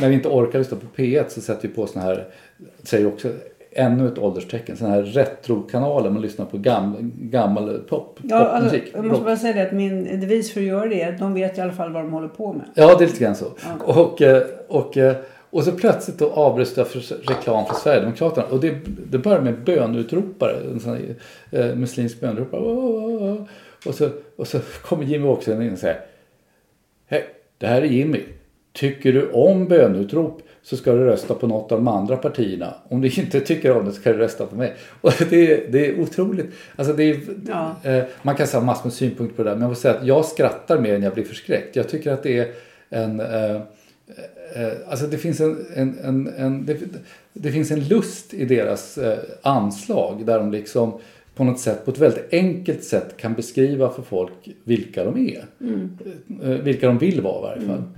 när 0.02 0.08
vi 0.10 0.14
inte 0.14 0.28
orkar 0.30 0.60
lyssna 0.60 0.78
på 0.78 1.02
P1 1.02 1.24
så 1.30 1.42
sätter 1.42 1.68
vi 1.68 1.74
på 1.74 1.88
såna 1.88 2.06
här, 2.06 2.26
säger 2.84 3.08
också 3.08 3.30
ännu 3.72 4.08
ett 4.08 4.18
ålderstecken, 4.18 4.78
sådana 4.78 4.96
här 4.96 5.04
retrokanaler. 5.04 6.10
Man 6.10 6.22
lyssnar 6.22 6.46
på 6.46 6.58
gammal, 6.58 6.98
gammal 7.20 7.80
pop, 7.90 8.20
Ja, 8.24 8.36
alltså, 8.38 8.70
popmusik. 8.70 8.92
jag 8.96 9.06
måste 9.06 9.24
bara 9.24 9.38
säga 9.38 9.54
det 9.54 9.62
att 9.62 9.72
min 9.72 10.20
devis 10.20 10.54
för 10.54 10.60
att 10.62 10.68
göra 10.68 10.86
det 10.86 11.02
är 11.02 11.14
att 11.14 11.20
de 11.20 11.34
vet 11.34 11.58
i 11.58 11.62
alla 11.62 11.74
fall 11.74 11.92
vad 11.94 12.04
de 12.04 12.12
håller 12.14 12.28
på 12.28 12.54
med. 12.54 12.66
Ja, 12.76 12.96
det 12.98 13.04
är 13.04 13.08
lite 13.08 13.24
grann 13.24 13.36
så. 13.36 13.46
Och, 13.80 14.22
eh, 14.22 14.44
och, 14.68 14.98
eh, 14.98 15.16
och 15.50 15.64
så 15.64 15.72
plötsligt 15.72 16.20
då 16.20 16.30
avbryts 16.30 16.76
det 16.76 16.86
för 16.86 17.00
reklam 17.30 17.66
för 17.66 17.74
Sverigedemokraterna. 17.76 18.48
Och 18.48 18.60
det, 18.60 18.76
det 19.12 19.18
börjar 19.18 19.42
med 19.42 19.64
bönutropare, 19.64 20.56
en 20.72 20.80
sån 20.80 20.94
här, 20.94 21.16
eh, 21.52 21.76
muslimsk 21.76 22.20
bönutropare. 22.20 22.62
Och, 23.86 23.96
så, 23.96 24.10
och 24.36 24.48
så 24.48 24.60
kommer 24.86 25.04
Jimmy 25.04 25.28
Åkesson 25.28 25.62
in 25.62 25.74
och 25.74 25.80
säger 25.80 26.00
Hej, 27.08 27.26
det 27.58 27.68
här 27.68 27.82
är 27.82 27.86
Jimmy. 27.86 28.20
Tycker 28.74 29.14
du 29.14 29.30
om 29.32 29.68
bönutrop 29.68 30.42
så 30.64 30.78
ska 30.78 30.92
du 30.94 31.00
rösta 31.06 31.34
på 31.34 31.48
något 31.48 31.72
av 31.72 31.78
de 31.78 31.88
andra 31.88 32.18
partierna. 32.18 32.74
Om 32.90 33.02
du 33.02 33.08
inte 33.08 33.40
tycker 33.40 33.78
om 33.78 33.86
det 33.86 33.92
så 33.92 34.02
ska 34.02 34.14
du 34.14 34.18
rösta 34.20 34.46
på 34.46 34.56
mig. 34.56 34.74
Och 35.02 35.12
det, 35.30 35.52
är- 35.52 35.72
det 35.72 35.88
är 35.88 36.00
otroligt. 36.00 36.46
Alltså 36.76 36.94
det 36.94 37.04
är, 37.04 37.20
Ja. 37.48 37.76
eh, 37.92 38.04
man 38.22 38.36
kan 38.36 38.48
säga 38.48 38.64
massor 38.64 38.84
med 38.86 38.94
synpunkter 38.94 39.36
på 39.36 39.44
det 39.44 39.50
där. 39.50 39.56
Men 39.56 39.62
jag 39.62 39.70
vill 39.70 39.78
säga 39.78 39.94
att 39.94 40.06
jag 40.06 40.26
skrattar 40.26 40.80
mer 40.80 40.96
än 40.96 41.04
jag 41.04 41.14
blir 41.14 41.24
förskräckt. 41.24 41.76
Jag 41.76 41.90
tycker 41.90 42.12
att 42.14 42.24
det 42.24 42.38
är 42.38 42.48
en... 42.90 43.20
Eh, 43.20 43.56
eh, 43.56 44.72
Alltså 44.88 45.08
det 45.08 45.18
finns 45.18 45.40
en, 45.42 45.66
en, 45.76 45.98
en, 46.04 46.28
en 46.38 46.66
det, 46.66 46.78
det, 47.34 47.52
finns 47.52 47.72
en 47.72 47.88
lust 47.88 48.34
i 48.34 48.46
deras 48.46 48.98
eh, 48.98 49.18
anslag 49.42 50.26
där 50.26 50.40
de 50.40 50.52
liksom 50.52 50.94
på 51.36 51.44
något 51.44 51.60
sätt, 51.60 51.86
på 51.86 51.92
ett 51.92 51.98
väldigt 51.98 52.34
enkelt 52.34 52.84
sätt 52.84 53.18
kan 53.18 53.34
beskriva 53.34 53.90
för 53.90 54.02
folk 54.02 54.50
vilka 54.64 55.04
de 55.04 55.18
är. 55.30 55.46
Mm. 55.62 55.98
Vilka 56.64 56.88
de 56.88 56.98
vill 56.98 57.22
vara 57.22 57.56
i 57.56 57.56
varje 57.56 57.68
fall. 57.68 57.78
Mm 57.78 57.90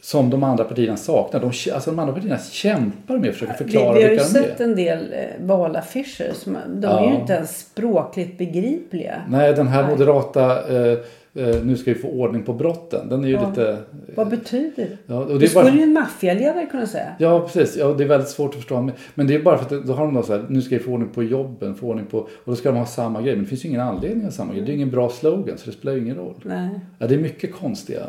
som 0.00 0.30
de 0.30 0.42
andra 0.42 0.64
partierna 0.64 0.96
saknar. 0.96 1.40
De, 1.40 1.46
alltså 1.46 1.90
de 1.90 1.98
andra 1.98 2.14
partierna 2.14 2.38
kämpar 2.38 3.18
med 3.18 3.28
att 3.28 3.34
försöka 3.34 3.54
förklara 3.54 3.94
vilka 3.94 4.08
de 4.08 4.12
är. 4.12 4.14
Vi 4.14 4.18
har 4.18 4.24
ju 4.24 4.48
sett 4.48 4.60
en 4.60 4.76
del 4.76 5.12
eh, 5.12 5.46
valaffischer. 5.46 6.32
Som, 6.34 6.56
de 6.66 6.82
ja. 6.82 7.00
är 7.00 7.10
ju 7.10 7.20
inte 7.20 7.32
ens 7.32 7.58
språkligt 7.58 8.38
begripliga. 8.38 9.22
Nej, 9.28 9.54
den 9.54 9.68
här 9.68 9.82
Nej. 9.82 9.90
moderata 9.90 10.68
eh, 10.68 10.98
eh, 11.34 11.56
nu 11.64 11.76
ska 11.76 11.92
vi 11.92 12.00
få 12.00 12.08
ordning 12.08 12.42
på 12.42 12.52
brotten. 12.52 13.08
Den 13.08 13.24
är 13.24 13.28
ju 13.28 13.34
ja. 13.34 13.48
lite... 13.48 13.78
Vad 14.14 14.28
betyder 14.28 14.72
det? 14.76 14.96
Ja, 15.06 15.24
det, 15.28 15.38
det 15.38 15.48
skulle 15.48 15.64
bara... 15.64 15.74
ju 15.74 15.82
en 15.82 15.92
maffialedare 15.92 16.66
kunna 16.66 16.86
säga. 16.86 17.14
Ja, 17.18 17.40
precis. 17.40 17.76
Ja, 17.76 17.86
det 17.86 18.04
är 18.04 18.08
väldigt 18.08 18.30
svårt 18.30 18.50
att 18.50 18.56
förstå. 18.56 18.90
Men 19.14 19.26
det 19.26 19.34
är 19.34 19.42
bara 19.42 19.58
för 19.58 19.76
att 19.76 19.86
då 19.86 19.92
har 19.92 20.04
de 20.04 20.14
då 20.14 20.22
så 20.22 20.32
här, 20.32 20.44
nu 20.48 20.62
ska 20.62 20.76
vi 20.76 20.82
få 20.82 20.90
ordning 20.90 21.08
på 21.08 21.22
jobben, 21.22 21.74
få 21.74 21.86
ordning 21.86 22.06
på... 22.06 22.18
Och 22.18 22.28
då 22.44 22.56
ska 22.56 22.70
de 22.70 22.78
ha 22.78 22.86
samma 22.86 23.22
grej. 23.22 23.34
Men 23.34 23.44
det 23.44 23.48
finns 23.48 23.64
ju 23.64 23.68
ingen 23.68 23.80
anledning 23.80 24.18
att 24.18 24.24
ha 24.24 24.30
samma 24.30 24.52
grej. 24.52 24.62
Det 24.64 24.72
är 24.72 24.74
ingen 24.74 24.90
bra 24.90 25.08
slogan 25.08 25.58
så 25.58 25.66
det 25.66 25.76
spelar 25.76 25.92
ju 25.92 26.02
ingen 26.02 26.16
roll. 26.16 26.34
Nej. 26.42 26.80
Ja, 26.98 27.06
det 27.06 27.14
är 27.14 27.18
mycket 27.18 27.54
konstiga 27.54 28.00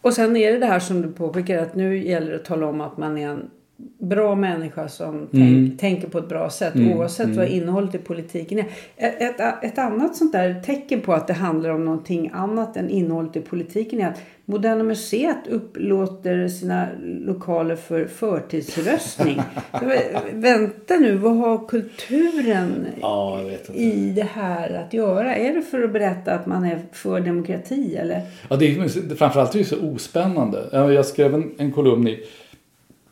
och 0.00 0.12
sen 0.12 0.36
är 0.36 0.52
det 0.52 0.58
det 0.58 0.66
här 0.66 0.80
som 0.80 1.02
du 1.02 1.12
påpekar 1.12 1.58
att 1.58 1.74
nu 1.74 1.98
gäller 1.98 2.30
det 2.30 2.36
att 2.36 2.44
tala 2.44 2.66
om 2.66 2.80
att 2.80 2.96
man 2.96 3.18
är 3.18 3.28
en 3.28 3.50
bra 3.98 4.34
människa 4.34 4.88
som 4.88 5.14
mm. 5.14 5.28
tänk, 5.30 5.80
tänker 5.80 6.08
på 6.08 6.18
ett 6.18 6.28
bra 6.28 6.50
sätt 6.50 6.74
mm. 6.74 6.98
oavsett 6.98 7.26
mm. 7.26 7.38
vad 7.38 7.48
innehållet 7.48 7.94
i 7.94 7.98
politiken 7.98 8.58
är. 8.58 8.66
Ett, 8.96 9.40
ett, 9.40 9.54
ett, 9.62 9.78
annat 9.78 10.16
sånt 10.16 10.32
där 10.32 10.60
tecken 10.60 11.00
på 11.00 11.12
att 11.12 11.26
det 11.26 11.32
handlar 11.32 11.70
om 11.70 11.84
någonting 11.84 12.30
annat 12.34 12.76
än 12.76 12.90
innehållet 12.90 13.36
i 13.36 13.40
politiken 13.40 14.00
är 14.00 14.08
att 14.08 14.20
Moderna 14.44 14.84
Museet 14.84 15.46
upplåter 15.50 16.48
sina 16.48 16.86
lokaler 17.02 17.76
för 17.76 18.04
förtidsröstning. 18.04 19.42
Vänta 20.32 20.94
nu, 20.94 21.16
vad 21.16 21.36
har 21.36 21.68
kulturen 21.68 22.86
ja, 23.00 23.40
i 23.74 24.12
det 24.16 24.28
här 24.32 24.84
att 24.86 24.94
göra? 24.94 25.36
Är 25.36 25.54
det 25.54 25.62
för 25.62 25.82
att 25.82 25.92
berätta 25.92 26.32
att 26.32 26.46
man 26.46 26.64
är 26.64 26.78
för 26.92 27.20
demokrati 27.20 27.96
eller? 27.96 28.22
Ja, 28.48 28.56
det 28.56 28.76
är, 28.76 29.14
framförallt 29.14 29.54
är 29.54 29.58
det 29.58 29.64
så 29.64 29.80
ospännande. 29.80 30.68
Jag 30.72 31.06
skrev 31.06 31.34
en, 31.34 31.54
en 31.58 31.72
kolumn 31.72 32.08
i 32.08 32.24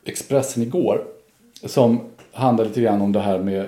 Expressen 0.04 0.62
igår 0.62 1.04
som 1.64 2.00
handlar 2.32 2.64
lite 2.64 2.80
grann 2.80 3.02
om 3.02 3.12
det 3.12 3.20
här 3.20 3.38
med 3.38 3.66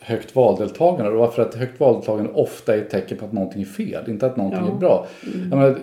högt 0.00 0.36
valdeltagande 0.36 1.10
och 1.12 1.18
varför 1.18 1.42
att 1.42 1.54
högt 1.54 1.80
valdeltagande 1.80 2.32
ofta 2.32 2.74
är 2.74 2.78
ett 2.78 2.90
tecken 2.90 3.18
på 3.18 3.24
att 3.24 3.32
någonting 3.32 3.62
är 3.62 3.66
fel, 3.66 4.10
inte 4.10 4.26
att 4.26 4.36
någonting 4.36 4.64
ja. 4.66 4.74
är 4.74 4.78
bra. 4.78 5.06
Mm. 5.34 5.48
Menar, 5.48 5.78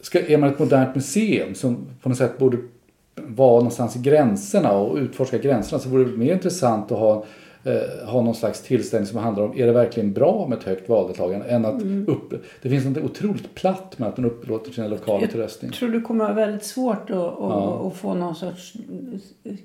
ska, 0.00 0.20
är 0.26 0.38
man 0.38 0.50
ett 0.50 0.58
modernt 0.58 0.94
museum 0.94 1.54
som 1.54 1.86
på 2.02 2.08
något 2.08 2.18
sätt 2.18 2.38
borde 2.38 2.58
vara 3.14 3.56
någonstans 3.56 3.96
i 3.96 3.98
gränserna 3.98 4.72
och 4.72 4.96
utforska 4.96 5.38
gränserna 5.38 5.78
så 5.78 5.88
vore 5.88 6.04
det 6.04 6.16
mer 6.16 6.32
intressant 6.32 6.92
att 6.92 6.98
ha 6.98 7.24
eh, 7.66 8.08
ha 8.08 8.22
någon 8.22 8.34
slags 8.34 8.62
tillställning 8.62 9.06
som 9.06 9.18
handlar 9.18 9.44
om 9.44 9.58
är 9.58 9.66
det 9.66 9.72
verkligen 9.72 10.12
bra 10.12 10.46
med 10.48 10.58
ett 10.58 10.64
högt 10.64 10.88
valdeltagande 10.88 11.46
än 11.46 11.64
att 11.64 11.82
mm. 11.82 12.04
upp, 12.08 12.44
det 12.62 12.68
finns 12.68 12.84
något 12.84 13.04
otroligt 13.04 13.54
platt 13.54 13.98
med 13.98 14.08
att 14.08 14.16
man 14.16 14.26
upplåter 14.26 14.72
sina 14.72 14.88
lokaler 14.88 15.26
till 15.26 15.40
röstning. 15.40 15.70
Jag 15.70 15.78
tror 15.78 15.88
det 15.88 16.00
kommer 16.00 16.24
att 16.24 16.36
vara 16.36 16.46
väldigt 16.46 16.64
svårt 16.64 17.10
att, 17.10 17.16
ja. 17.16 17.86
att 17.86 17.96
få 17.96 18.14
någon 18.14 18.34
sorts 18.34 18.72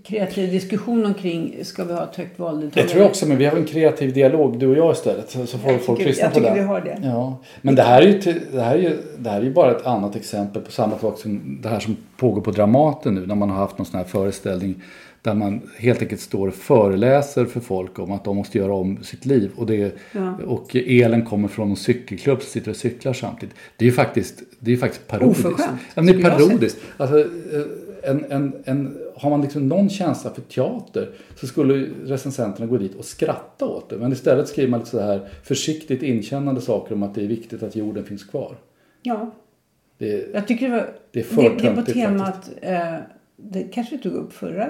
kreativ 0.03 0.51
diskussion 0.51 1.05
omkring 1.05 1.55
ska 1.63 1.83
vi 1.83 1.93
ha 1.93 2.03
ett 2.03 2.15
högt 2.15 2.39
valdeltagande? 2.39 2.81
Det 2.81 2.87
tror 2.87 3.01
jag 3.01 3.09
också 3.09 3.25
men 3.25 3.37
vi 3.37 3.45
har 3.45 3.57
en 3.57 3.65
kreativ 3.65 4.13
dialog 4.13 4.59
du 4.59 4.67
och 4.67 4.77
jag 4.77 4.91
istället 4.91 5.29
så 5.29 5.57
får 5.57 5.71
jag 5.71 5.81
folk 5.81 5.99
tycker, 5.99 6.09
lyssna 6.09 6.29
på 6.29 6.39
det. 6.39 6.45
Jag 6.45 6.53
tycker 6.53 6.61
vi 6.61 6.67
har 6.67 6.81
det. 6.81 6.99
Ja. 7.03 7.37
Men 7.61 7.75
det 7.75 7.83
här, 7.83 8.01
är 8.01 8.05
ju, 8.05 8.39
det, 8.51 8.61
här 8.61 8.75
är 8.75 8.81
ju, 8.81 8.97
det 9.17 9.29
här 9.29 9.39
är 9.39 9.43
ju 9.43 9.53
bara 9.53 9.71
ett 9.71 9.85
annat 9.85 10.15
exempel 10.15 10.61
på 10.61 10.71
samma 10.71 10.97
sak 10.97 11.19
som 11.19 11.59
det 11.61 11.69
här 11.69 11.79
som 11.79 11.97
pågår 12.17 12.41
på 12.41 12.51
Dramaten 12.51 13.15
nu 13.15 13.25
när 13.25 13.35
man 13.35 13.49
har 13.49 13.57
haft 13.57 13.77
någon 13.77 13.85
sån 13.85 13.97
här 13.97 14.05
föreställning 14.05 14.75
där 15.21 15.33
man 15.33 15.69
helt 15.77 16.01
enkelt 16.01 16.21
står 16.21 16.47
och 16.47 16.53
föreläser 16.53 17.45
för 17.45 17.59
folk 17.59 17.99
om 17.99 18.11
att 18.11 18.23
de 18.23 18.35
måste 18.35 18.57
göra 18.57 18.73
om 18.73 19.03
sitt 19.03 19.25
liv. 19.25 19.51
Och, 19.55 19.65
det, 19.65 19.95
ja. 20.11 20.37
och 20.47 20.75
elen 20.75 21.25
kommer 21.25 21.47
från 21.47 21.69
en 21.69 21.75
cykelklubb 21.75 22.41
som 22.41 22.49
sitter 22.49 22.71
och 22.71 22.77
cyklar 22.77 23.13
samtidigt. 23.13 23.55
Det 23.77 23.85
är 23.85 23.89
ju 23.89 23.95
faktiskt, 23.95 24.43
det 24.59 24.73
är 24.73 24.77
faktiskt 24.77 25.07
parodiskt. 25.07 25.45
Oförskämt. 25.45 25.81
Ja, 25.95 26.01
det 26.01 26.11
är 26.11 26.29
parodiskt. 26.29 26.77
Alltså, 26.97 27.19
eh, 27.19 27.25
en, 28.03 28.25
en, 28.29 28.53
en, 28.65 28.97
har 29.15 29.29
man 29.29 29.41
liksom 29.41 29.67
någon 29.67 29.89
känsla 29.89 30.31
för 30.31 30.41
teater 30.41 31.09
så 31.35 31.47
skulle 31.47 31.87
recensenterna 32.05 32.65
gå 32.65 32.77
dit 32.77 32.95
och 32.95 33.05
skratta 33.05 33.65
åt 33.65 33.89
det. 33.89 33.97
Men 33.97 34.11
istället 34.11 34.47
skriver 34.47 34.69
man 34.69 34.79
lite 34.79 34.91
så 34.91 34.99
här 34.99 35.29
försiktigt 35.43 36.03
inkännande 36.03 36.61
saker 36.61 36.95
om 36.95 37.03
att 37.03 37.15
det 37.15 37.23
är 37.23 37.27
viktigt 37.27 37.63
att 37.63 37.75
jorden 37.75 38.03
finns 38.03 38.23
kvar. 38.23 38.55
Ja. 39.01 39.31
Det, 39.97 40.33
jag 40.33 40.47
tycker 40.47 40.69
det 40.69 40.75
var... 40.75 40.89
Det 41.11 41.19
är 41.19 41.23
för 41.23 41.43
det, 41.43 41.49
det 41.49 41.75
på 41.75 41.81
temat... 41.81 42.49
Eh, 42.61 42.95
det 43.43 43.63
kanske 43.63 43.95
vi 43.95 44.03
tog 44.03 44.13
upp 44.13 44.33
förra 44.33 44.69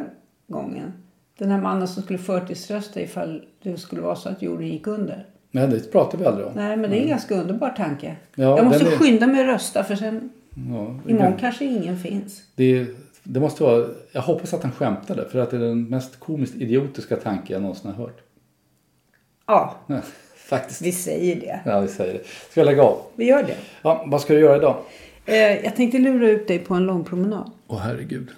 gången. 0.52 0.94
Den 1.38 1.52
här 1.52 1.62
mannen 1.62 1.88
som 1.88 2.04
skulle 2.04 2.20
förtidsrösta 2.20 3.02
ifall 3.02 3.46
det 3.64 3.78
skulle 3.78 4.02
vara 4.02 4.16
så 4.16 4.30
att 4.30 4.42
jorden 4.42 4.68
gick 4.68 4.88
under. 4.88 5.26
Nej, 5.52 5.68
det 5.68 5.92
pratar 5.92 6.18
vi 6.18 6.26
aldrig 6.26 6.48
om. 6.48 6.54
Nej, 6.56 6.78
men 6.78 6.90
det 6.90 6.96
är 6.96 6.98
en 6.98 7.04
mm. 7.04 7.10
ganska 7.10 7.36
underbar 7.36 7.70
tanke. 7.70 8.16
Ja, 8.36 8.58
jag 8.58 8.66
måste 8.66 8.86
är... 8.86 8.92
skynda 8.92 9.28
mig 9.28 9.42
att 9.42 9.48
rösta 9.48 9.84
för 9.84 9.96
sen 9.96 10.30
ja, 10.54 11.00
imorgon 11.08 11.18
kan... 11.18 11.38
kanske 11.38 11.66
ingen 11.66 12.00
finns. 12.00 12.44
Det, 12.56 12.88
det 13.24 13.40
måste 13.40 13.64
vara, 13.64 13.88
jag 14.12 14.22
hoppas 14.22 14.54
att 14.54 14.64
han 14.64 14.72
skämtade 14.72 15.30
för 15.30 15.40
att 15.40 15.52
det 15.52 15.58
är 15.58 15.62
den 15.62 15.84
mest 15.84 16.20
komiskt 16.20 16.56
idiotiska 16.56 17.16
tanke 17.16 17.54
jag 17.54 17.62
någonsin 17.62 17.92
har 17.92 17.98
hört. 17.98 18.22
Ja, 19.48 19.76
ja 19.88 20.02
faktiskt. 20.36 20.82
Vi 20.82 20.92
säger 20.92 21.36
det. 21.36 21.60
Ja, 21.66 21.80
vi 21.80 21.88
säger 21.88 22.14
det. 22.14 22.24
Ska 22.52 22.60
jag 22.60 22.66
lägga 22.66 22.84
av? 22.84 22.98
Vi 23.16 23.26
gör 23.26 23.44
det. 23.44 23.56
Ja, 23.82 24.04
vad 24.08 24.22
ska 24.22 24.34
du 24.34 24.40
göra 24.40 24.58
idag? 24.58 24.78
Eh, 25.26 25.36
jag 25.36 25.76
tänkte 25.76 25.98
lura 25.98 26.30
ut 26.30 26.48
dig 26.48 26.60
på 26.60 26.74
en 26.74 26.86
lång 26.86 27.04
promenad. 27.04 27.52
Åh 27.68 27.78
herregud. 27.78 28.30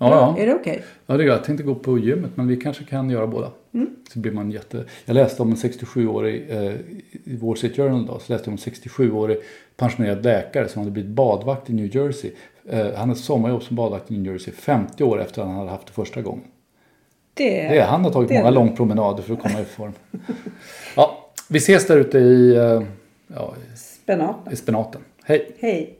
Ja, 0.00 0.34
ja. 0.36 0.42
Är 0.42 0.46
det 0.46 0.54
okej? 0.54 0.72
Okay? 0.72 0.84
Ja, 1.06 1.16
det 1.16 1.24
är 1.24 1.26
Jag 1.26 1.44
tänkte 1.44 1.64
gå 1.64 1.74
på 1.74 1.98
gymmet 1.98 2.30
men 2.34 2.48
vi 2.48 2.56
kanske 2.56 2.84
kan 2.84 3.10
göra 3.10 3.26
båda. 3.26 3.50
Mm. 3.74 3.88
Så 4.12 4.18
blir 4.18 4.32
man 4.32 4.50
jätte... 4.50 4.84
Jag 5.04 5.14
läste 5.14 5.42
om 5.42 5.50
en 5.50 5.56
67-årig, 5.56 6.50
eh, 6.50 6.72
i 7.24 7.36
Wall 7.36 7.56
Street 7.56 7.76
Journal 7.76 8.06
då, 8.06 8.18
så 8.18 8.32
läste 8.32 8.32
jag 8.32 8.48
om 8.48 8.52
en 8.52 8.72
67-årig 8.72 9.38
pensionerad 9.76 10.24
läkare 10.24 10.68
som 10.68 10.80
hade 10.80 10.90
blivit 10.90 11.10
badvakt 11.10 11.70
i 11.70 11.72
New 11.72 11.96
Jersey. 11.96 12.30
Eh, 12.68 12.86
han 12.96 13.08
hade 13.08 13.20
sommarjobb 13.20 13.62
som 13.62 13.76
badvakt 13.76 14.10
i 14.10 14.18
New 14.18 14.32
Jersey 14.32 14.54
50 14.54 15.04
år 15.04 15.20
efter 15.20 15.42
att 15.42 15.48
han 15.48 15.56
hade 15.56 15.70
haft 15.70 15.86
det 15.86 15.92
första 15.92 16.22
gången. 16.22 16.44
Det, 17.34 17.68
det 17.68 17.80
Han 17.80 18.04
har 18.04 18.10
tagit 18.10 18.28
det. 18.28 18.34
många 18.34 18.50
långpromenader 18.50 19.22
för 19.22 19.34
att 19.34 19.42
komma 19.42 19.60
i 19.60 19.64
form. 19.64 19.92
ja, 20.96 21.32
vi 21.48 21.58
ses 21.58 21.86
där 21.86 21.96
ute 21.96 22.18
i, 22.18 22.56
eh, 22.56 22.82
ja, 23.34 23.54
spenaten. 23.76 24.52
i 24.52 24.56
spenaten. 24.56 25.00
Hej! 25.24 25.56
Hej! 25.58 25.99